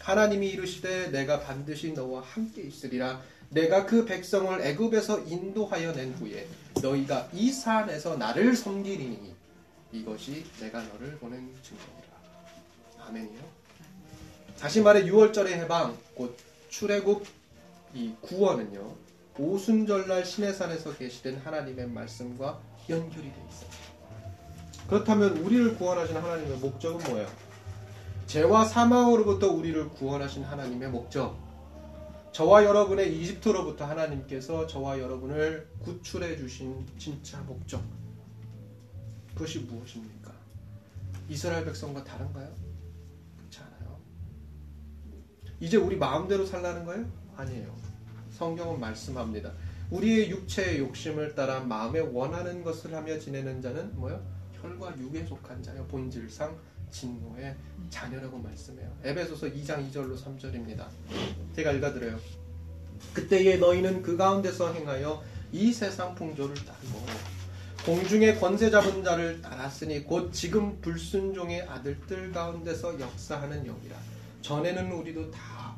하나님이 0.00 0.48
이르시되 0.50 1.10
내가 1.10 1.40
반드시 1.40 1.92
너와 1.92 2.20
함께 2.20 2.62
있으리라 2.62 3.22
내가 3.50 3.86
그 3.86 4.04
백성을 4.04 4.60
애굽에서 4.60 5.20
인도하여 5.20 5.92
낸 5.92 6.12
후에 6.14 6.48
너희가 6.82 7.30
이 7.32 7.50
산에서 7.50 8.16
나를 8.16 8.56
섬기리니 8.56 9.34
이것이 9.92 10.44
내가 10.60 10.82
너를 10.82 11.16
보낸 11.18 11.48
증거니라 11.62 13.06
아멘이요 13.06 13.40
다시 14.58 14.82
말해 14.82 15.04
6월절의 15.04 15.46
해방 15.46 15.96
곧 16.14 16.36
출애굽 16.68 17.24
이 17.94 18.12
구원은요 18.20 18.96
오순절날 19.38 20.24
시내산에서 20.24 20.96
계시된 20.96 21.38
하나님의 21.38 21.88
말씀과 21.88 22.60
연결이 22.88 23.32
돼 23.32 23.46
있어요. 23.48 23.70
그렇다면 24.88 25.38
우리를 25.38 25.76
구원하신 25.76 26.16
하나님의 26.16 26.58
목적은 26.58 27.10
뭐예요? 27.10 27.28
죄와 28.26 28.64
사망으로부터 28.64 29.48
우리를 29.48 29.88
구원하신 29.90 30.44
하나님의 30.44 30.90
목적. 30.90 31.36
저와 32.32 32.64
여러분의 32.64 33.18
이집트로부터 33.18 33.84
하나님께서 33.86 34.66
저와 34.66 34.98
여러분을 34.98 35.68
구출해 35.80 36.36
주신 36.36 36.86
진짜 36.98 37.40
목적. 37.40 37.82
그것이 39.34 39.60
무엇입니까? 39.60 40.32
이스라엘 41.28 41.64
백성과 41.64 42.04
다른가요? 42.04 42.52
그렇지 43.38 43.60
않아요. 43.60 43.98
이제 45.60 45.76
우리 45.76 45.96
마음대로 45.96 46.46
살라는 46.46 46.84
거예요? 46.84 47.06
아니에요. 47.36 47.85
성경은 48.36 48.78
말씀합니다. 48.78 49.50
우리의 49.90 50.28
육체의 50.28 50.80
욕심을 50.80 51.34
따라 51.34 51.60
마음에 51.60 52.00
원하는 52.00 52.62
것을 52.62 52.94
하며 52.94 53.18
지내는 53.18 53.62
자는 53.62 53.98
뭐요? 53.98 54.22
혈과 54.60 54.94
육에 54.98 55.24
속한 55.24 55.62
자요. 55.62 55.86
본질상 55.86 56.54
진노의 56.90 57.56
자녀라고 57.88 58.36
말씀해요. 58.36 58.94
에베소서 59.04 59.46
2장 59.46 59.90
2절로 59.90 60.18
3절입니다. 60.18 60.86
제가 61.54 61.72
읽어드려요. 61.72 62.18
그때에 63.14 63.56
너희는 63.56 64.02
그 64.02 64.18
가운데서 64.18 64.74
행하여 64.74 65.22
이 65.52 65.72
세상 65.72 66.14
풍조를 66.14 66.54
따르고 66.56 67.06
공중의 67.86 68.38
권세 68.38 68.70
잡은 68.70 69.02
자를 69.02 69.40
따랐으니 69.40 70.04
곧 70.04 70.30
지금 70.32 70.78
불순종의 70.82 71.62
아들들 71.62 72.32
가운데서 72.32 73.00
역사하는 73.00 73.64
영이라. 73.64 73.96
전에는 74.42 74.92
우리도 74.92 75.30
다 75.30 75.75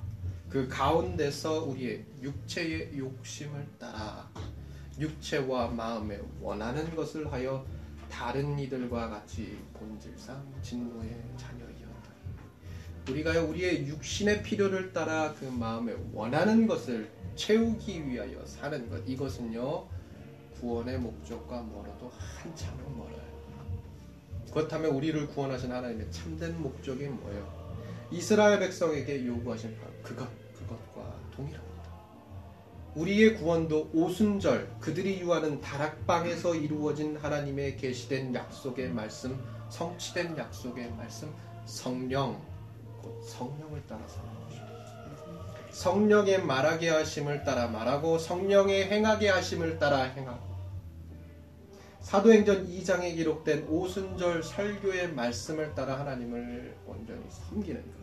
그 0.48 0.66
가운데서 0.66 1.64
우리의 1.64 2.04
육체의 2.22 2.96
욕심을 2.96 3.66
따라 3.78 4.30
육체와 4.98 5.68
마음에 5.68 6.18
원하는 6.40 6.94
것을 6.96 7.30
하여 7.30 7.64
다른 8.10 8.58
이들과 8.58 9.10
같이 9.10 9.58
본질상 9.74 10.42
진노의 10.62 11.22
자녀이었다. 11.36 12.10
우리가 13.10 13.42
우리의 13.42 13.86
육신의 13.86 14.42
필요를 14.42 14.92
따라 14.92 15.34
그 15.34 15.44
마음에 15.44 15.94
원하는 16.12 16.66
것을 16.66 17.10
채우기 17.36 18.08
위하여 18.08 18.44
사는 18.46 18.88
것 18.88 19.06
이것은요 19.06 19.86
구원의 20.58 20.98
목적과 20.98 21.62
멀어도 21.62 22.10
한참을 22.10 22.84
멀어요. 22.96 23.28
그렇다면 24.52 24.92
우리를 24.92 25.28
구원하신 25.28 25.70
하나님의 25.70 26.10
참된 26.10 26.60
목적이 26.60 27.06
뭐예요? 27.06 27.57
이스라엘 28.10 28.58
백성에게 28.58 29.26
요구하신 29.26 29.76
바로 29.78 29.92
그것 30.02 30.28
그것과 30.54 31.14
동일합니다. 31.30 31.68
우리의 32.94 33.36
구원도 33.36 33.90
오순절 33.92 34.76
그들이 34.80 35.20
유하는 35.20 35.60
다락방에서 35.60 36.54
이루어진 36.54 37.16
하나님의 37.16 37.76
계시된 37.76 38.34
약속의 38.34 38.90
말씀 38.90 39.38
성취된 39.68 40.36
약속의 40.36 40.90
말씀 40.92 41.32
성령 41.66 42.40
곧 43.02 43.22
성령을 43.22 43.86
따라 43.86 44.06
사는 44.08 44.28
것입니다. 44.40 44.68
성령의 45.70 46.42
말하게 46.42 46.88
하심을 46.88 47.44
따라 47.44 47.68
말하고 47.68 48.18
성령의 48.18 48.90
행하게 48.90 49.28
하심을 49.28 49.78
따라 49.78 50.02
행하고 50.02 50.47
사도행전 52.00 52.66
2장에 52.68 53.14
기록된 53.16 53.66
오순절 53.68 54.42
설교의 54.42 55.12
말씀을 55.12 55.74
따라 55.74 55.98
하나님을 56.00 56.76
온전히 56.86 57.22
섬기는 57.28 57.82
것. 57.82 57.98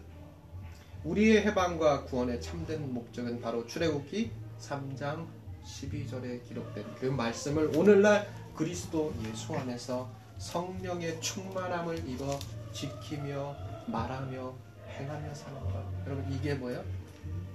우리의 1.06 1.44
해방과 1.46 2.04
구원의 2.06 2.42
참된 2.42 2.94
목적은 2.94 3.42
바로 3.42 3.66
출애굽기 3.66 4.32
3장 4.60 5.26
12절에 5.64 6.44
기록된 6.48 6.84
그 7.00 7.06
말씀을 7.06 7.72
오늘날 7.76 8.28
그리스도 8.56 9.14
예수 9.24 9.56
안에서 9.56 10.10
성령의 10.38 11.20
충만함을 11.22 12.08
입어 12.10 12.38
지키며 12.74 13.56
말하며 13.88 14.54
행하며 14.90 15.34
사는 15.34 15.60
것. 15.62 15.84
여러분 16.06 16.32
이게 16.32 16.54
뭐예요? 16.54 16.84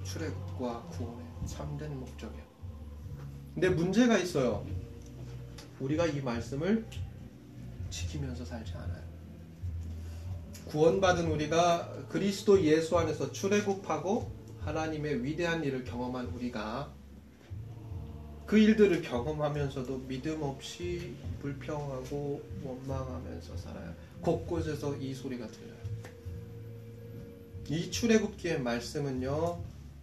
출애굽과 0.04 0.82
구원의 0.90 1.26
참된 1.46 1.98
목적이에요. 2.00 2.44
근데 3.54 3.68
문제가 3.68 4.16
있어요. 4.18 4.64
우리가 5.80 6.06
이 6.06 6.20
말씀을 6.20 6.84
지키면서 7.90 8.44
살지 8.44 8.72
않아요. 8.74 9.10
구원받은 10.66 11.26
우리가 11.26 12.06
그리스도 12.08 12.62
예수 12.62 12.96
안에서 12.96 13.32
출애굽하고 13.32 14.30
하나님의 14.60 15.24
위대한 15.24 15.64
일을 15.64 15.84
경험한 15.84 16.26
우리가 16.26 16.92
그 18.46 18.58
일들을 18.58 19.02
경험하면서도 19.02 20.06
믿음 20.06 20.42
없이 20.42 21.14
불평하고 21.40 22.42
원망하면서 22.64 23.56
살아요. 23.56 23.94
곳곳에서 24.20 24.96
이 24.96 25.14
소리가 25.14 25.46
들려요. 25.46 25.80
이 27.68 27.90
출애굽기의 27.90 28.60
말씀은요. 28.60 29.60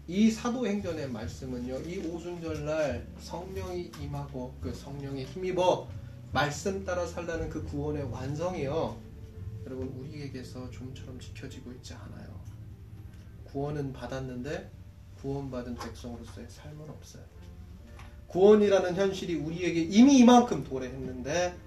이 0.10 0.32
사도행전의 0.32 1.10
말씀은요. 1.12 1.80
이 1.82 1.98
오순절날 2.08 3.06
성령이 3.20 3.91
임하고 4.02 4.56
그 4.62 4.74
성령에 4.74 5.26
힘입어 5.26 5.89
말씀 6.32 6.86
따라 6.86 7.06
살라는 7.06 7.50
그 7.50 7.62
구원의 7.65 8.10
완성이요. 8.10 8.98
여러분 9.65 9.88
우리에게서 9.89 10.72
좀처럼 10.72 11.20
지켜지고 11.20 11.74
있지 11.74 11.93
않아요. 11.93 12.39
구원은 13.43 13.91
받았는데 13.91 14.72
구원받은 15.20 15.76
백성으로서의 15.76 16.48
삶은 16.50 16.89
없어요. 16.89 17.24
구원이라는 18.28 18.96
현실이 18.96 19.36
우리에게 19.36 19.82
이미 19.82 20.20
이만큼 20.20 20.63
도래했는데 20.63 21.58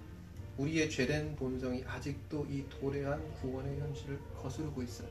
우리의 0.56 0.88
죄된 0.88 1.36
본성이 1.36 1.84
아직도 1.86 2.46
이 2.46 2.64
도래한 2.70 3.34
구원의 3.34 3.80
현실을 3.80 4.18
거스르고 4.40 4.82
있어요. 4.82 5.08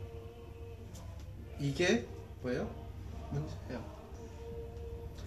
이게 1.59 2.07
뭐예요? 2.41 2.88
문제예요. 3.31 3.99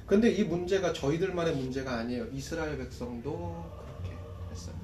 근데 0.07 0.31
이 0.31 0.45
문제가 0.45 0.93
저희들만의 0.93 1.57
문제가 1.57 1.95
아니에요. 1.95 2.27
이스라엘 2.33 2.77
백성도 2.77 3.65
그렇게 4.03 4.17
했어요. 4.51 4.75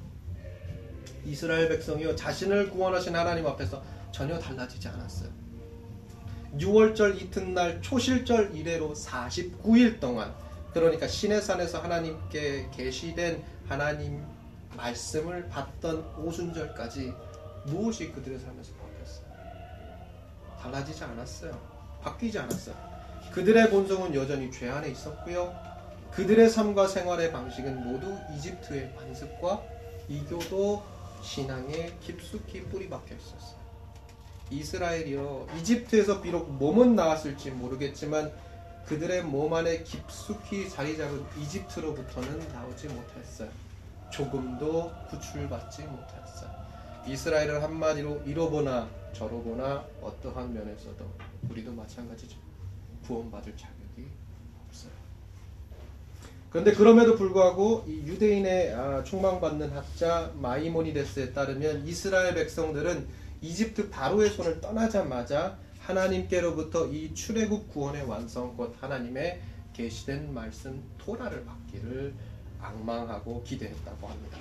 이스라엘 1.25 1.69
백성이요 1.69 2.17
자신을 2.17 2.71
구원하신 2.71 3.15
하나님 3.15 3.47
앞에서 3.47 3.83
전혀 4.13 4.39
달라지지 4.39 4.89
않았어요. 4.89 5.31
6월절 6.57 7.21
이튿날 7.21 7.83
초실절 7.83 8.55
이래로 8.55 8.95
49일 8.95 10.01
동안 10.01 10.35
그러니까 10.73 11.07
시내산에서 11.07 11.83
하나님께 11.83 12.71
계시된 12.73 13.43
하나님 13.67 14.25
말씀을 14.77 15.49
받던 15.49 16.17
오순절까지 16.19 17.13
무엇이 17.67 18.13
그들의 18.13 18.39
삶에서 18.39 18.73
바뀌었어요? 18.75 19.27
달라지지 20.61 21.05
않았어요. 21.05 21.61
바뀌지 22.03 22.39
않았어요. 22.39 22.98
그들의 23.33 23.71
본성은 23.71 24.14
여전히 24.14 24.51
죄 24.51 24.69
안에 24.69 24.91
있었고요. 24.91 25.55
그들의 26.12 26.49
삶과 26.49 26.88
생활의 26.88 27.31
방식은 27.33 27.85
모두 27.85 28.17
이집트의 28.35 28.95
관습과 28.97 29.62
이교도 30.09 30.83
신앙에 31.23 31.93
깊숙이 32.01 32.62
뿌리 32.64 32.88
박혀 32.88 33.14
있었어요. 33.14 33.59
이스라엘이요. 34.51 35.47
이집트에서 35.59 36.21
비록 36.23 36.51
몸은 36.51 36.97
나왔을지 36.97 37.51
모르겠지만 37.51 38.33
그들의 38.87 39.23
몸 39.25 39.53
안에 39.53 39.83
깊숙이 39.83 40.71
자리 40.71 40.97
잡은 40.97 41.23
이집트로부터는 41.38 42.49
나오지 42.49 42.88
못했어요. 42.88 43.51
조금도 44.11 44.91
구출받지 45.11 45.83
못했어요. 45.83 46.51
이스라엘을 47.07 47.62
한마디로 47.62 48.23
이로보나 48.25 48.88
저로보나 49.12 49.85
어떠한 50.01 50.55
면에서도 50.55 51.05
우리도 51.51 51.73
마찬가지죠. 51.73 52.48
구원받을 53.09 53.57
자격이 53.57 54.07
없어요. 54.68 54.92
그런데 56.51 56.73
그럼에도 56.73 57.16
불구하고 57.16 57.85
이 57.88 58.07
유대인의 58.07 58.75
아, 58.75 59.03
총망받는 59.03 59.73
학자 59.73 60.31
마이모니데스에 60.37 61.33
따르면 61.33 61.87
이스라엘 61.87 62.35
백성들은 62.35 63.09
이집트 63.40 63.88
바로의 63.90 64.31
손을 64.31 64.61
떠나자마자 64.61 65.59
하나님께로부터 65.81 66.87
이 66.88 67.14
출애굽 67.14 67.73
구원의 67.73 68.05
완성 68.05 68.55
곧 68.57 68.77
하나님의 68.79 69.40
계시된 69.73 70.35
말씀 70.35 70.83
토라를 70.99 71.44
받기를 71.44 72.12
악망하고 72.61 73.42
기대했다고 73.44 74.07
합니다. 74.07 74.38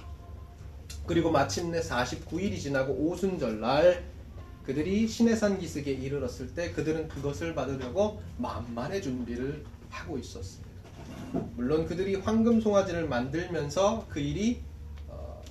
그리고 1.06 1.32
마침내 1.32 1.80
49일이 1.80 2.60
지나고 2.60 2.92
오순절날 2.94 4.04
그들이 4.68 5.08
시내산 5.08 5.60
기슭에 5.60 5.94
이르렀을 5.94 6.54
때 6.54 6.74
그들은 6.74 7.08
그것을 7.08 7.56
받으려고 7.56 8.22
만만의 8.38 9.02
준비를 9.02 9.64
하고 9.90 10.18
있었습니다. 10.18 10.70
물론 11.56 11.86
그들이 11.86 12.16
황금 12.16 12.60
송아지를 12.60 13.08
만들면서 13.08 14.06
그 14.10 14.20
일이 14.20 14.60
어, 15.08 15.42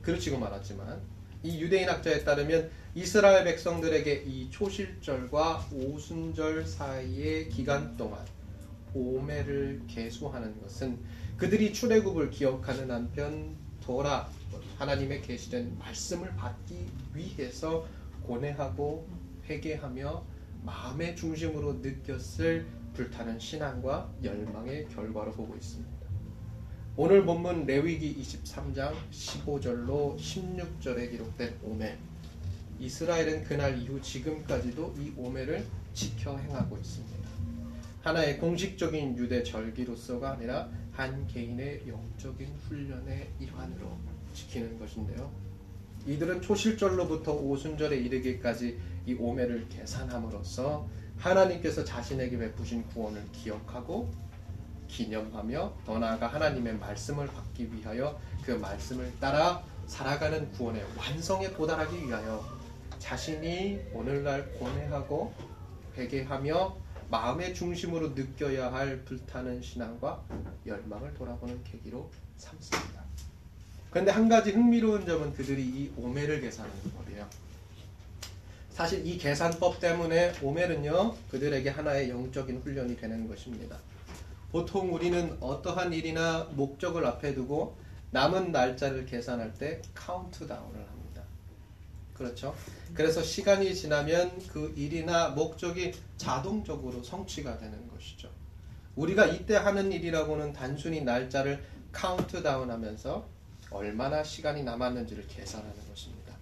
그르치고 0.00 0.38
말았지만 0.38 1.00
이 1.42 1.60
유대인 1.60 1.88
학자에 1.88 2.22
따르면 2.22 2.70
이스라엘 2.94 3.42
백성들에게 3.42 4.22
이 4.28 4.48
초실절과 4.48 5.66
오순절 5.72 6.64
사이의 6.64 7.48
기간 7.48 7.96
동안 7.96 8.24
오매를 8.94 9.82
계수하는 9.88 10.62
것은 10.62 11.00
그들이 11.36 11.72
출애굽을 11.72 12.30
기억하는 12.30 12.92
한편 12.92 13.56
도라 13.84 14.28
하나님의 14.78 15.22
계시된 15.22 15.76
말씀을 15.80 16.36
받기 16.36 16.86
위해서 17.12 17.84
고뇌하고 18.22 19.08
회개하며 19.48 20.24
마음의 20.64 21.16
중심으로 21.16 21.74
느꼈을 21.74 22.66
불타는 22.94 23.38
신앙과 23.38 24.12
열망의 24.22 24.88
결과로 24.88 25.32
보고 25.32 25.54
있습니다. 25.56 25.90
오늘 26.96 27.24
본문 27.24 27.64
레위기 27.64 28.22
23장 28.22 28.94
15절로 29.10 30.16
16절에 30.18 31.10
기록된 31.10 31.58
오매 31.62 31.96
이스라엘은 32.78 33.44
그날 33.44 33.80
이후 33.80 34.00
지금까지도 34.00 34.94
이 34.98 35.12
오매를 35.16 35.64
지켜 35.94 36.36
행하고 36.36 36.76
있습니다. 36.76 37.28
하나의 38.02 38.38
공식적인 38.38 39.16
유대 39.16 39.42
절기로서가 39.42 40.32
아니라 40.32 40.68
한 40.90 41.26
개인의 41.28 41.84
영적인 41.86 42.48
훈련의 42.68 43.30
일환으로 43.40 43.96
지키는 44.34 44.78
것인데요. 44.78 45.30
이들은 46.06 46.42
초실절로부터 46.42 47.32
오순절에 47.32 47.96
이르기까지 47.96 48.78
이 49.06 49.14
오매를 49.14 49.68
계산함으로써 49.68 50.88
하나님께서 51.18 51.84
자신에게 51.84 52.38
베푸신 52.38 52.86
구원을 52.88 53.22
기억하고 53.32 54.10
기념하며 54.88 55.72
더 55.86 55.98
나아가 55.98 56.26
하나님의 56.26 56.76
말씀을 56.78 57.26
받기 57.26 57.72
위하여 57.72 58.20
그 58.44 58.52
말씀을 58.52 59.12
따라 59.20 59.62
살아가는 59.86 60.50
구원의 60.52 60.84
완성에 60.96 61.52
도달하기 61.52 62.06
위하여 62.06 62.44
자신이 62.98 63.80
오늘날 63.92 64.52
고뇌하고 64.52 65.32
회개하며 65.96 66.76
마음의 67.10 67.54
중심으로 67.54 68.10
느껴야 68.10 68.72
할 68.72 69.04
불타는 69.04 69.60
신앙과 69.60 70.24
열망을 70.66 71.12
돌아보는 71.14 71.62
계기로 71.64 72.10
삼습니다. 72.36 73.01
그런데 73.92 74.10
한 74.10 74.28
가지 74.28 74.52
흥미로운 74.52 75.04
점은 75.06 75.34
그들이 75.34 75.62
이 75.62 75.92
오매를 75.96 76.40
계산하는 76.40 76.76
법이에요. 76.96 77.28
사실 78.70 79.06
이 79.06 79.18
계산법 79.18 79.80
때문에 79.80 80.32
오멜은요 80.42 81.14
그들에게 81.30 81.68
하나의 81.68 82.08
영적인 82.08 82.62
훈련이 82.62 82.96
되는 82.96 83.28
것입니다. 83.28 83.76
보통 84.50 84.94
우리는 84.94 85.36
어떠한 85.40 85.92
일이나 85.92 86.48
목적을 86.52 87.04
앞에 87.04 87.34
두고 87.34 87.76
남은 88.12 88.50
날짜를 88.50 89.04
계산할 89.04 89.54
때 89.54 89.82
카운트다운을 89.94 90.74
합니다. 90.74 91.22
그렇죠? 92.14 92.54
그래서 92.94 93.22
시간이 93.22 93.74
지나면 93.74 94.38
그 94.48 94.72
일이나 94.74 95.28
목적이 95.30 95.92
자동적으로 96.16 97.02
성취가 97.02 97.58
되는 97.58 97.88
것이죠. 97.88 98.30
우리가 98.96 99.26
이때 99.26 99.56
하는 99.56 99.92
일이라고는 99.92 100.54
단순히 100.54 101.02
날짜를 101.02 101.62
카운트다운 101.92 102.70
하면서 102.70 103.26
얼마나 103.72 104.22
시간이 104.22 104.62
남았는지를 104.62 105.26
계산하는 105.26 105.88
것입니다. 105.88 106.34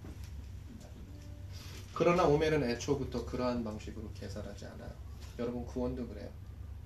그러나 1.93 2.25
오멜은 2.25 2.63
애초부터 2.63 3.25
그러한 3.25 3.63
방식으로 3.63 4.09
계산하지 4.13 4.65
않아요. 4.65 4.91
여러분 5.39 5.65
구원도 5.65 6.07
그래요. 6.07 6.29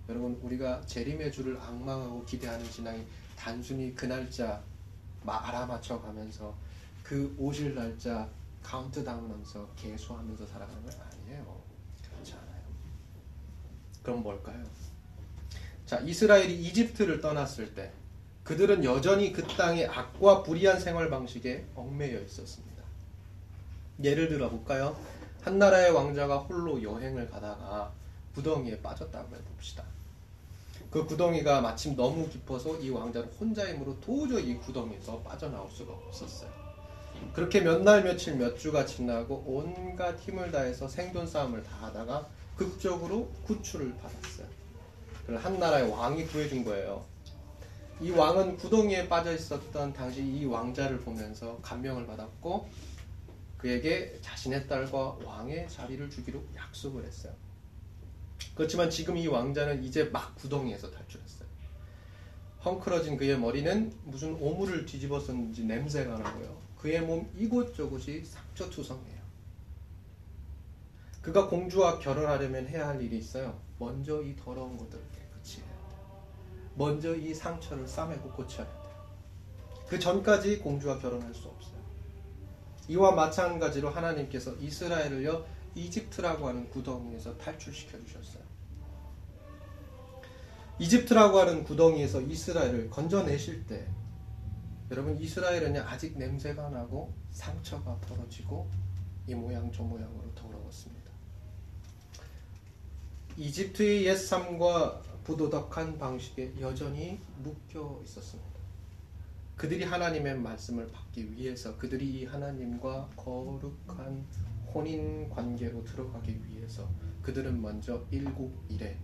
여러분 0.09 0.39
우리가 0.41 0.81
재림의 0.85 1.31
주를 1.31 1.59
앙망하고 1.59 2.25
기대하는 2.25 2.65
신앙이 2.69 3.03
단순히 3.35 3.93
그 3.95 4.05
날짜 4.05 4.61
알아맞혀 5.25 5.99
가면서 6.01 6.55
그 7.03 7.35
오실 7.37 7.75
날짜 7.75 8.29
카운트다운하면서 8.63 9.69
계수하면서 9.75 10.47
살아가는 10.47 10.83
건 10.83 10.93
아니에요. 10.99 11.61
그렇지 12.11 12.33
않아요. 12.33 12.61
그럼 14.03 14.23
뭘까요? 14.23 14.63
자 15.85 15.99
이스라엘이 15.99 16.61
이집트를 16.65 17.21
떠났을 17.21 17.73
때 17.75 17.91
그들은 18.45 18.83
여전히 18.83 19.33
그 19.33 19.43
땅의 19.43 19.87
악과 19.87 20.43
불의한 20.43 20.79
생활 20.79 21.09
방식에 21.09 21.65
얽매여 21.75 22.21
있었습니다. 22.21 22.83
예를 24.03 24.29
들어 24.29 24.49
볼까요? 24.49 24.95
한 25.41 25.57
나라의 25.57 25.91
왕자가 25.91 26.37
홀로 26.37 26.81
여행을 26.81 27.29
가다가 27.29 27.91
구덩이에 28.35 28.81
빠졌다고 28.81 29.35
해봅시다. 29.35 29.83
그 30.91 31.05
구덩이가 31.05 31.61
마침 31.61 31.95
너무 31.95 32.29
깊어서 32.29 32.77
이 32.79 32.89
왕자는 32.91 33.29
혼자 33.39 33.67
힘으로 33.67 33.99
도저히 33.99 34.51
이 34.51 34.57
구덩이에서 34.57 35.19
빠져나올 35.19 35.69
수가 35.71 35.93
없었어요. 35.93 36.49
그렇게 37.33 37.61
몇 37.61 37.81
날 37.81 38.03
며칠 38.03 38.35
몇 38.35 38.57
주가 38.59 38.85
지나고 38.85 39.43
온갖 39.47 40.19
힘을 40.19 40.51
다해서 40.51 40.87
생존 40.87 41.25
싸움을 41.25 41.63
다 41.63 41.87
하다가 41.87 42.27
극적으로 42.55 43.27
구출을 43.45 43.95
받았어요. 43.97 44.47
그걸 45.21 45.37
한 45.37 45.59
나라의 45.59 45.89
왕이 45.89 46.27
구해준 46.27 46.63
거예요. 46.63 47.03
이 48.01 48.11
왕은 48.11 48.57
구덩이에 48.57 49.07
빠져 49.07 49.33
있었던 49.33 49.93
당시 49.93 50.21
이 50.21 50.45
왕자를 50.45 50.99
보면서 50.99 51.57
감명을 51.61 52.05
받았고 52.05 52.69
그에게 53.57 54.19
자신의 54.21 54.67
딸과 54.67 55.19
왕의 55.23 55.69
자리를 55.69 56.09
주기로 56.09 56.43
약속을 56.55 57.05
했어요. 57.05 57.33
그렇지만 58.53 58.89
지금 58.89 59.15
이 59.15 59.27
왕자는 59.27 59.83
이제 59.83 60.03
막 60.05 60.35
구덩이에서 60.35 60.91
탈출했어요. 60.91 61.47
헝클어진 62.65 63.15
그의 63.15 63.39
머리는 63.39 63.93
무슨 64.03 64.33
오물을 64.35 64.85
뒤집었었는지 64.85 65.63
냄새가 65.63 66.17
나고요. 66.17 66.57
그의 66.77 67.01
몸 67.01 67.29
이곳저곳이 67.37 68.25
상처투성이에요. 68.25 69.15
그가 71.21 71.47
공주와 71.47 71.99
결혼하려면 71.99 72.67
해야 72.67 72.89
할 72.89 73.01
일이 73.01 73.17
있어요. 73.17 73.59
먼저 73.79 74.21
이 74.21 74.35
더러운 74.35 74.77
것들을. 74.77 75.15
먼저 76.75 77.15
이 77.15 77.33
상처를 77.33 77.87
싸매고 77.87 78.31
고쳐야 78.31 78.65
돼요. 78.65 78.85
그 79.87 79.99
전까지 79.99 80.59
공주와 80.59 80.99
결혼할 80.99 81.33
수 81.33 81.47
없어요. 81.47 81.75
이와 82.87 83.11
마찬가지로 83.11 83.89
하나님께서 83.89 84.53
이스라엘을요 84.55 85.45
이집트라고 85.75 86.47
하는 86.47 86.69
구덩이에서 86.69 87.37
탈출시켜 87.37 87.97
주셨어요. 88.05 88.43
이집트라고 90.79 91.39
하는 91.39 91.63
구덩이에서 91.63 92.21
이스라엘을 92.21 92.89
건져내실 92.89 93.65
때 93.65 93.87
여러분 94.91 95.17
이스라엘은 95.19 95.77
아직 95.77 96.17
냄새가 96.17 96.69
나고 96.69 97.13
상처가 97.31 97.95
벌어지고 97.97 98.69
이 99.27 99.33
모양 99.33 99.71
저 99.71 99.83
모양으로 99.83 100.33
더러웠습니다. 100.35 101.11
이집트의 103.37 104.05
옛 104.05 104.15
삶과 104.15 105.01
부도덕한 105.25 105.97
방식에 105.97 106.53
여전히 106.61 107.19
묶여 107.43 107.99
있었습니다. 108.03 108.55
그들이 109.57 109.83
하나님의 109.83 110.37
말씀을 110.37 110.87
받기 110.91 111.31
위해서 111.33 111.75
그들이 111.77 112.21
이 112.21 112.25
하나님과 112.25 113.09
거룩한 113.15 114.23
혼인 114.71 115.27
관계로 115.29 115.83
들어가기 115.83 116.39
위해서 116.45 116.87
그들은 117.23 117.59
먼저 117.59 118.05
일곱 118.11 118.53
일에 118.69 118.99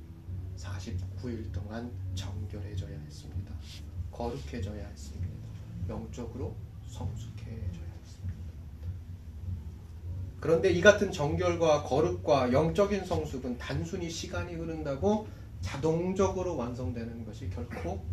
49일 0.58 1.52
동안 1.52 1.92
정결해져야 2.14 3.00
했습니다. 3.00 3.56
거룩해져야 4.12 4.86
했습니다. 4.86 5.38
영적으로 5.90 6.56
성숙해져야 6.86 7.92
했습니다. 8.00 8.34
그런데 10.40 10.70
이 10.70 10.82
같은 10.82 11.12
정결과 11.12 11.84
거룩과 11.84 12.52
영적인 12.54 13.06
성숙은 13.06 13.58
단순히 13.58 14.10
시간이 14.10 14.54
흐른다고 14.54 15.28
자동적으로 15.62 16.58
완성되는 16.58 17.26
것이 17.26 17.50
결코 17.50 18.04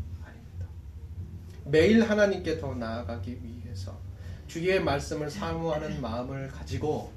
매일 1.64 2.02
하나님께 2.02 2.58
더 2.58 2.74
나아가기 2.74 3.42
위해서 3.42 3.98
주의 4.46 4.82
말씀을 4.82 5.30
사모하는 5.30 6.00
마음을 6.00 6.48
가지고 6.48 7.12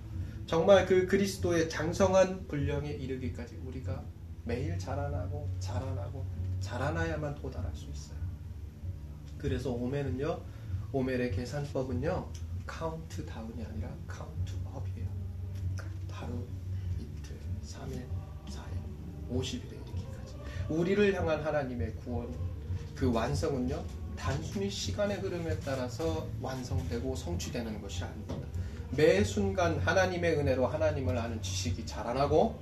정말 0.45 0.85
그 0.85 1.07
그리스도의 1.07 1.69
장성한 1.69 2.47
분량에 2.47 2.91
이르기까지 2.91 3.55
우리가 3.65 4.03
매일 4.43 4.77
자라나고 4.77 5.49
자라나고 5.59 6.25
자라나야만 6.59 7.35
도달할 7.35 7.73
수 7.73 7.89
있어요. 7.89 8.19
그래서 9.37 9.71
오멜은요, 9.71 10.41
오멜의 10.91 11.31
계산법은요, 11.31 12.29
카운트다운이 12.65 13.63
아니라 13.63 13.89
count 14.07 14.53
up이에요. 14.65 15.09
하루, 16.11 16.45
이틀, 16.99 17.35
3일, 17.63 18.05
4일, 18.47 19.31
50일에 19.31 19.71
이르기까지. 19.71 19.80
우리를 20.71 21.13
향한 21.13 21.43
하나님의 21.43 21.95
구원, 21.97 22.33
그 22.95 23.11
완성은요, 23.11 23.83
단순히 24.15 24.69
시간의 24.69 25.17
흐름에 25.17 25.59
따라서 25.65 26.27
완성되고 26.41 27.15
성취되는 27.15 27.81
것이 27.81 28.03
아닙니다. 28.03 28.35
매 28.91 29.23
순간 29.23 29.79
하나님의 29.79 30.37
은혜로 30.37 30.67
하나님을 30.67 31.17
아는 31.17 31.41
지식이 31.41 31.85
자라나고 31.85 32.59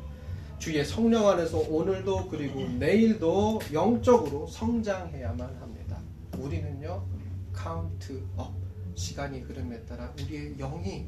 주의 0.58 0.84
성령 0.84 1.28
안에서 1.28 1.60
오늘도 1.60 2.30
그리고 2.30 2.62
내일도 2.80 3.60
영적으로 3.72 4.48
성장해야만 4.48 5.56
합니다. 5.58 5.98
우리는요 6.38 7.06
count 7.54 8.24
up 8.38 8.54
시간이 8.96 9.42
흐름에 9.42 9.86
따라 9.86 10.14
우리의 10.22 10.56
영이 10.58 11.08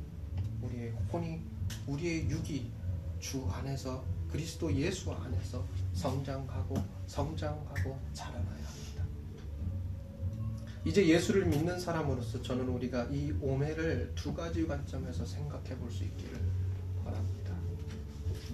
우리의 0.62 0.94
혼이 1.12 1.40
우리의 1.88 2.30
육이 2.30 2.72
주 3.20 3.46
안에서 3.52 4.04
그리스도 4.32 4.74
예수 4.74 5.12
안에서 5.12 5.66
성장하고 5.94 6.76
성장하고 7.08 8.00
자라나야 8.14 8.44
합니다. 8.44 9.04
이제 10.86 11.06
예수를 11.06 11.46
믿는 11.46 11.80
사람으로서 11.80 12.42
저는 12.42 12.68
우리가 12.70 13.08
이 13.12 13.34
오매를 13.42 14.14
두 14.16 14.34
가지 14.34 14.66
관점에서 14.66 15.26
생각해 15.26 15.76
볼 15.78 15.92
수 15.92 16.04
있기를 16.06 16.40
바랍니다. 17.04 17.54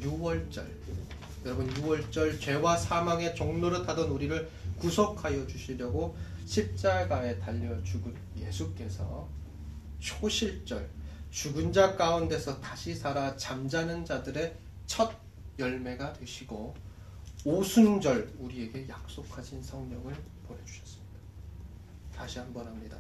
6월절 0.02 0.66
여러분 1.46 1.70
6월절 1.70 2.42
죄와 2.42 2.76
사망의 2.76 3.36
종로를 3.36 3.86
타던 3.86 4.10
우리를 4.10 4.50
구속하여 4.80 5.48
주시려고 5.48 6.16
십자가에 6.46 7.40
달려 7.40 7.82
죽은 7.84 8.14
예수께서 8.38 9.28
초실절 10.00 10.90
죽은 11.32 11.72
자 11.72 11.96
가운데서 11.96 12.60
다시 12.62 12.96
살아 12.96 13.36
잠자는 13.38 14.06
자들의 14.06 14.56
첫 14.86 15.12
열매가 15.60 16.14
되시고 16.14 16.76
오순절 17.46 18.34
우리에게 18.40 18.88
약속하신 18.90 19.64
성령을 19.64 20.16
보내주셨습니다. 20.48 21.18
다시 22.16 22.40
한번 22.40 22.66
합니다. 22.68 22.98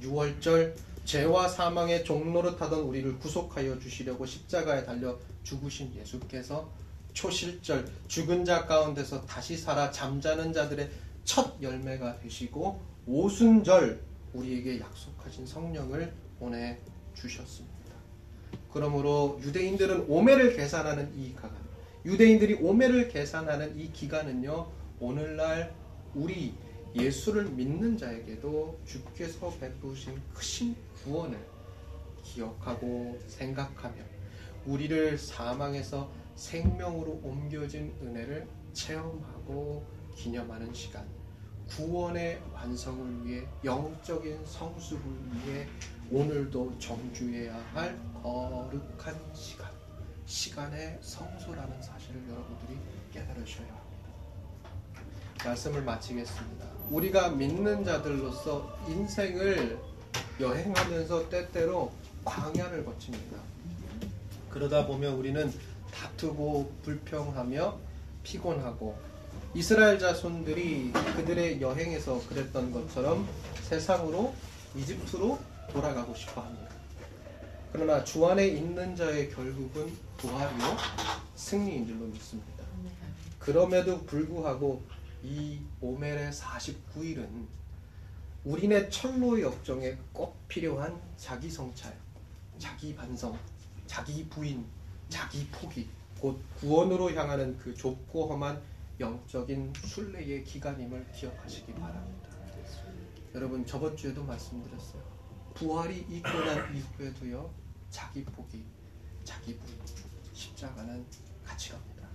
6월절 0.00 0.74
죄와 1.04 1.48
사망의 1.48 2.04
종로를 2.04 2.56
타던 2.56 2.80
우리를 2.80 3.18
구속하여 3.18 3.78
주시려고 3.78 4.24
십자가에 4.26 4.84
달려 4.84 5.18
죽으신 5.42 5.94
예수께서 5.94 6.70
초실절 7.12 7.88
죽은 8.08 8.44
자 8.44 8.66
가운데서 8.66 9.24
다시 9.26 9.56
살아 9.56 9.90
잠자는 9.90 10.52
자들의 10.52 10.90
첫 11.24 11.62
열매가 11.62 12.18
되시고 12.20 12.82
오순절 13.06 14.02
우리에게 14.32 14.80
약속하신 14.80 15.46
성령을 15.46 16.12
보내 16.38 16.78
주셨습니다. 17.14 17.74
그러므로 18.72 19.38
유대인들은 19.40 20.06
오매를 20.08 20.56
계산하는 20.56 21.16
이 21.16 21.28
기간, 21.28 21.63
유대인들이 22.04 22.54
오매를 22.54 23.08
계산하는 23.08 23.78
이 23.80 23.90
기간은요, 23.90 24.70
오늘날 25.00 25.74
우리 26.14 26.54
예수를 26.94 27.46
믿는 27.46 27.96
자에게도 27.96 28.78
주께서 28.84 29.50
베푸신 29.58 30.20
크신 30.34 30.76
구원을 31.02 31.38
기억하고 32.22 33.18
생각하며 33.26 34.02
우리를 34.66 35.16
사망에서 35.16 36.12
생명으로 36.34 37.20
옮겨진 37.22 37.94
은혜를 38.02 38.46
체험하고 38.74 39.86
기념하는 40.14 40.74
시간, 40.74 41.06
구원의 41.68 42.40
완성을 42.52 43.26
위해 43.26 43.46
영적인 43.64 44.44
성숙을 44.44 45.02
위해 45.32 45.66
오늘도 46.10 46.78
정주해야 46.78 47.56
할 47.72 47.98
거룩한 48.22 49.34
시간, 49.34 49.73
시간의 50.26 50.98
성소라는 51.00 51.82
사실을 51.82 52.22
여러분들이 52.28 52.78
깨달으셔야 53.12 53.66
합니다. 53.66 53.84
말씀을 55.44 55.82
마치겠습니다. 55.82 56.66
우리가 56.90 57.30
믿는 57.30 57.84
자들로서 57.84 58.78
인생을 58.88 59.78
여행하면서 60.40 61.28
때때로 61.28 61.92
광야를 62.24 62.84
거칩니다. 62.84 63.38
그러다 64.50 64.86
보면 64.86 65.14
우리는 65.14 65.52
다투고 65.92 66.72
불평하며 66.82 67.78
피곤하고 68.22 68.96
이스라엘 69.54 69.98
자손들이 69.98 70.92
그들의 70.92 71.60
여행에서 71.60 72.20
그랬던 72.28 72.72
것처럼 72.72 73.28
세상으로 73.62 74.34
이집트로 74.74 75.38
돌아가고 75.70 76.14
싶어 76.14 76.40
합니다. 76.40 76.73
그러나 77.74 78.04
주 78.04 78.24
안에 78.24 78.46
있는 78.46 78.94
자의 78.94 79.28
결국은 79.28 79.92
부활이요 80.16 80.76
승리인 81.34 81.84
줄로 81.84 82.06
믿습니다. 82.06 82.62
그럼에도 83.40 84.00
불구하고 84.06 84.80
이 85.24 85.58
오멜의 85.80 86.30
49일은 86.30 87.26
우리네 88.44 88.88
철로 88.90 89.40
역정에 89.40 89.98
꼭 90.12 90.36
필요한 90.46 91.02
자기 91.16 91.50
성찰, 91.50 91.92
자기 92.58 92.94
반성, 92.94 93.36
자기 93.88 94.24
부인, 94.28 94.64
자기 95.08 95.44
포기, 95.48 95.88
곧 96.20 96.40
구원으로 96.60 97.10
향하는 97.10 97.58
그 97.58 97.74
좁고 97.74 98.28
험한 98.28 98.62
영적인 99.00 99.72
순례의 99.84 100.44
기간임을 100.44 101.10
기억하시기 101.10 101.72
바랍니다. 101.74 102.28
여러분 103.34 103.66
저번 103.66 103.96
주에도 103.96 104.22
말씀드렸어요. 104.22 105.02
부활이 105.54 106.06
있고 106.08 106.28
난 106.28 106.72
이후에도요 106.76 107.63
자기 107.94 108.24
포기, 108.24 108.64
자기 109.22 109.56
부인, 109.56 109.78
십자가는 110.32 111.06
같이 111.44 111.70
갑니다. 111.70 112.08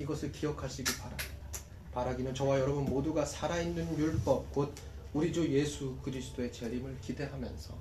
이것을 0.00 0.32
기억하시기 0.32 0.98
바랍니다. 0.98 1.30
바라기는 1.92 2.34
저와 2.34 2.58
여러분 2.58 2.84
모두가 2.84 3.24
살아있는 3.24 3.96
율법 3.96 4.52
곧 4.52 4.74
우리 5.12 5.32
주 5.32 5.48
예수 5.48 5.96
그리스도의 6.02 6.52
재림을 6.52 6.98
기대하면서 7.00 7.72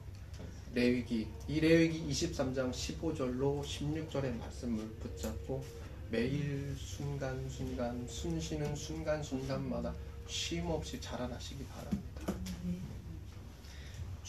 레위기 0.76 1.28
이 1.48 1.60
레위기 1.60 2.08
23장 2.12 2.72
15절로 2.72 3.64
16절의 3.64 4.38
말씀을 4.38 4.88
붙잡고 5.00 5.66
매일 6.12 6.76
순간순간 6.78 8.08
숨쉬는 8.08 8.76
순간순간마다 8.76 9.96
쉼 10.28 10.64
없이 10.68 11.02
자라나시기 11.02 11.66
바랍니다. 11.66 12.13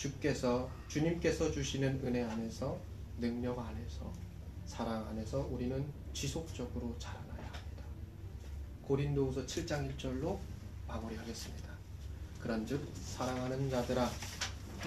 주께서 0.04 0.68
주님께서 0.88 1.50
주시는 1.50 2.02
은혜 2.04 2.22
안에서 2.22 2.78
능력 3.18 3.58
안에서 3.58 4.12
사랑 4.66 5.08
안에서 5.08 5.48
우리는 5.50 5.82
지속적으로 6.12 6.94
자라나야 6.98 7.46
합니다. 7.46 7.84
고린도후서 8.82 9.46
7장 9.46 9.96
1절로 9.96 10.38
마무리하겠습니다. 10.86 11.70
그런즉 12.38 12.86
사랑하는 13.02 13.70
자들아 13.70 14.10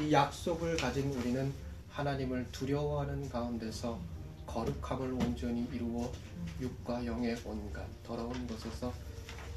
이 0.02 0.12
약속을 0.12 0.78
가진 0.78 1.12
우리는 1.12 1.52
하나님을 1.90 2.52
두려워하는 2.52 3.28
가운데서 3.28 4.00
거룩함을 4.46 5.14
온전히 5.14 5.68
이루어 5.74 6.12
육과 6.62 7.04
영의 7.04 7.36
온갖 7.44 7.88
더러운 8.04 8.46
것에서 8.46 8.94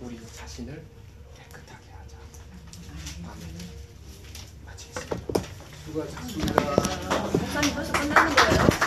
우리 0.01 0.19
자신을 0.27 0.83
깨끗하게 1.37 1.91
하자. 1.91 2.17
아멘. 3.27 3.81
마치겠습니다. 4.65 5.40
수고하셨습니다. 5.91 6.55
목사님 7.33 7.75
벌써 7.75 7.93
끝나는 7.93 8.35
거예요? 8.37 8.80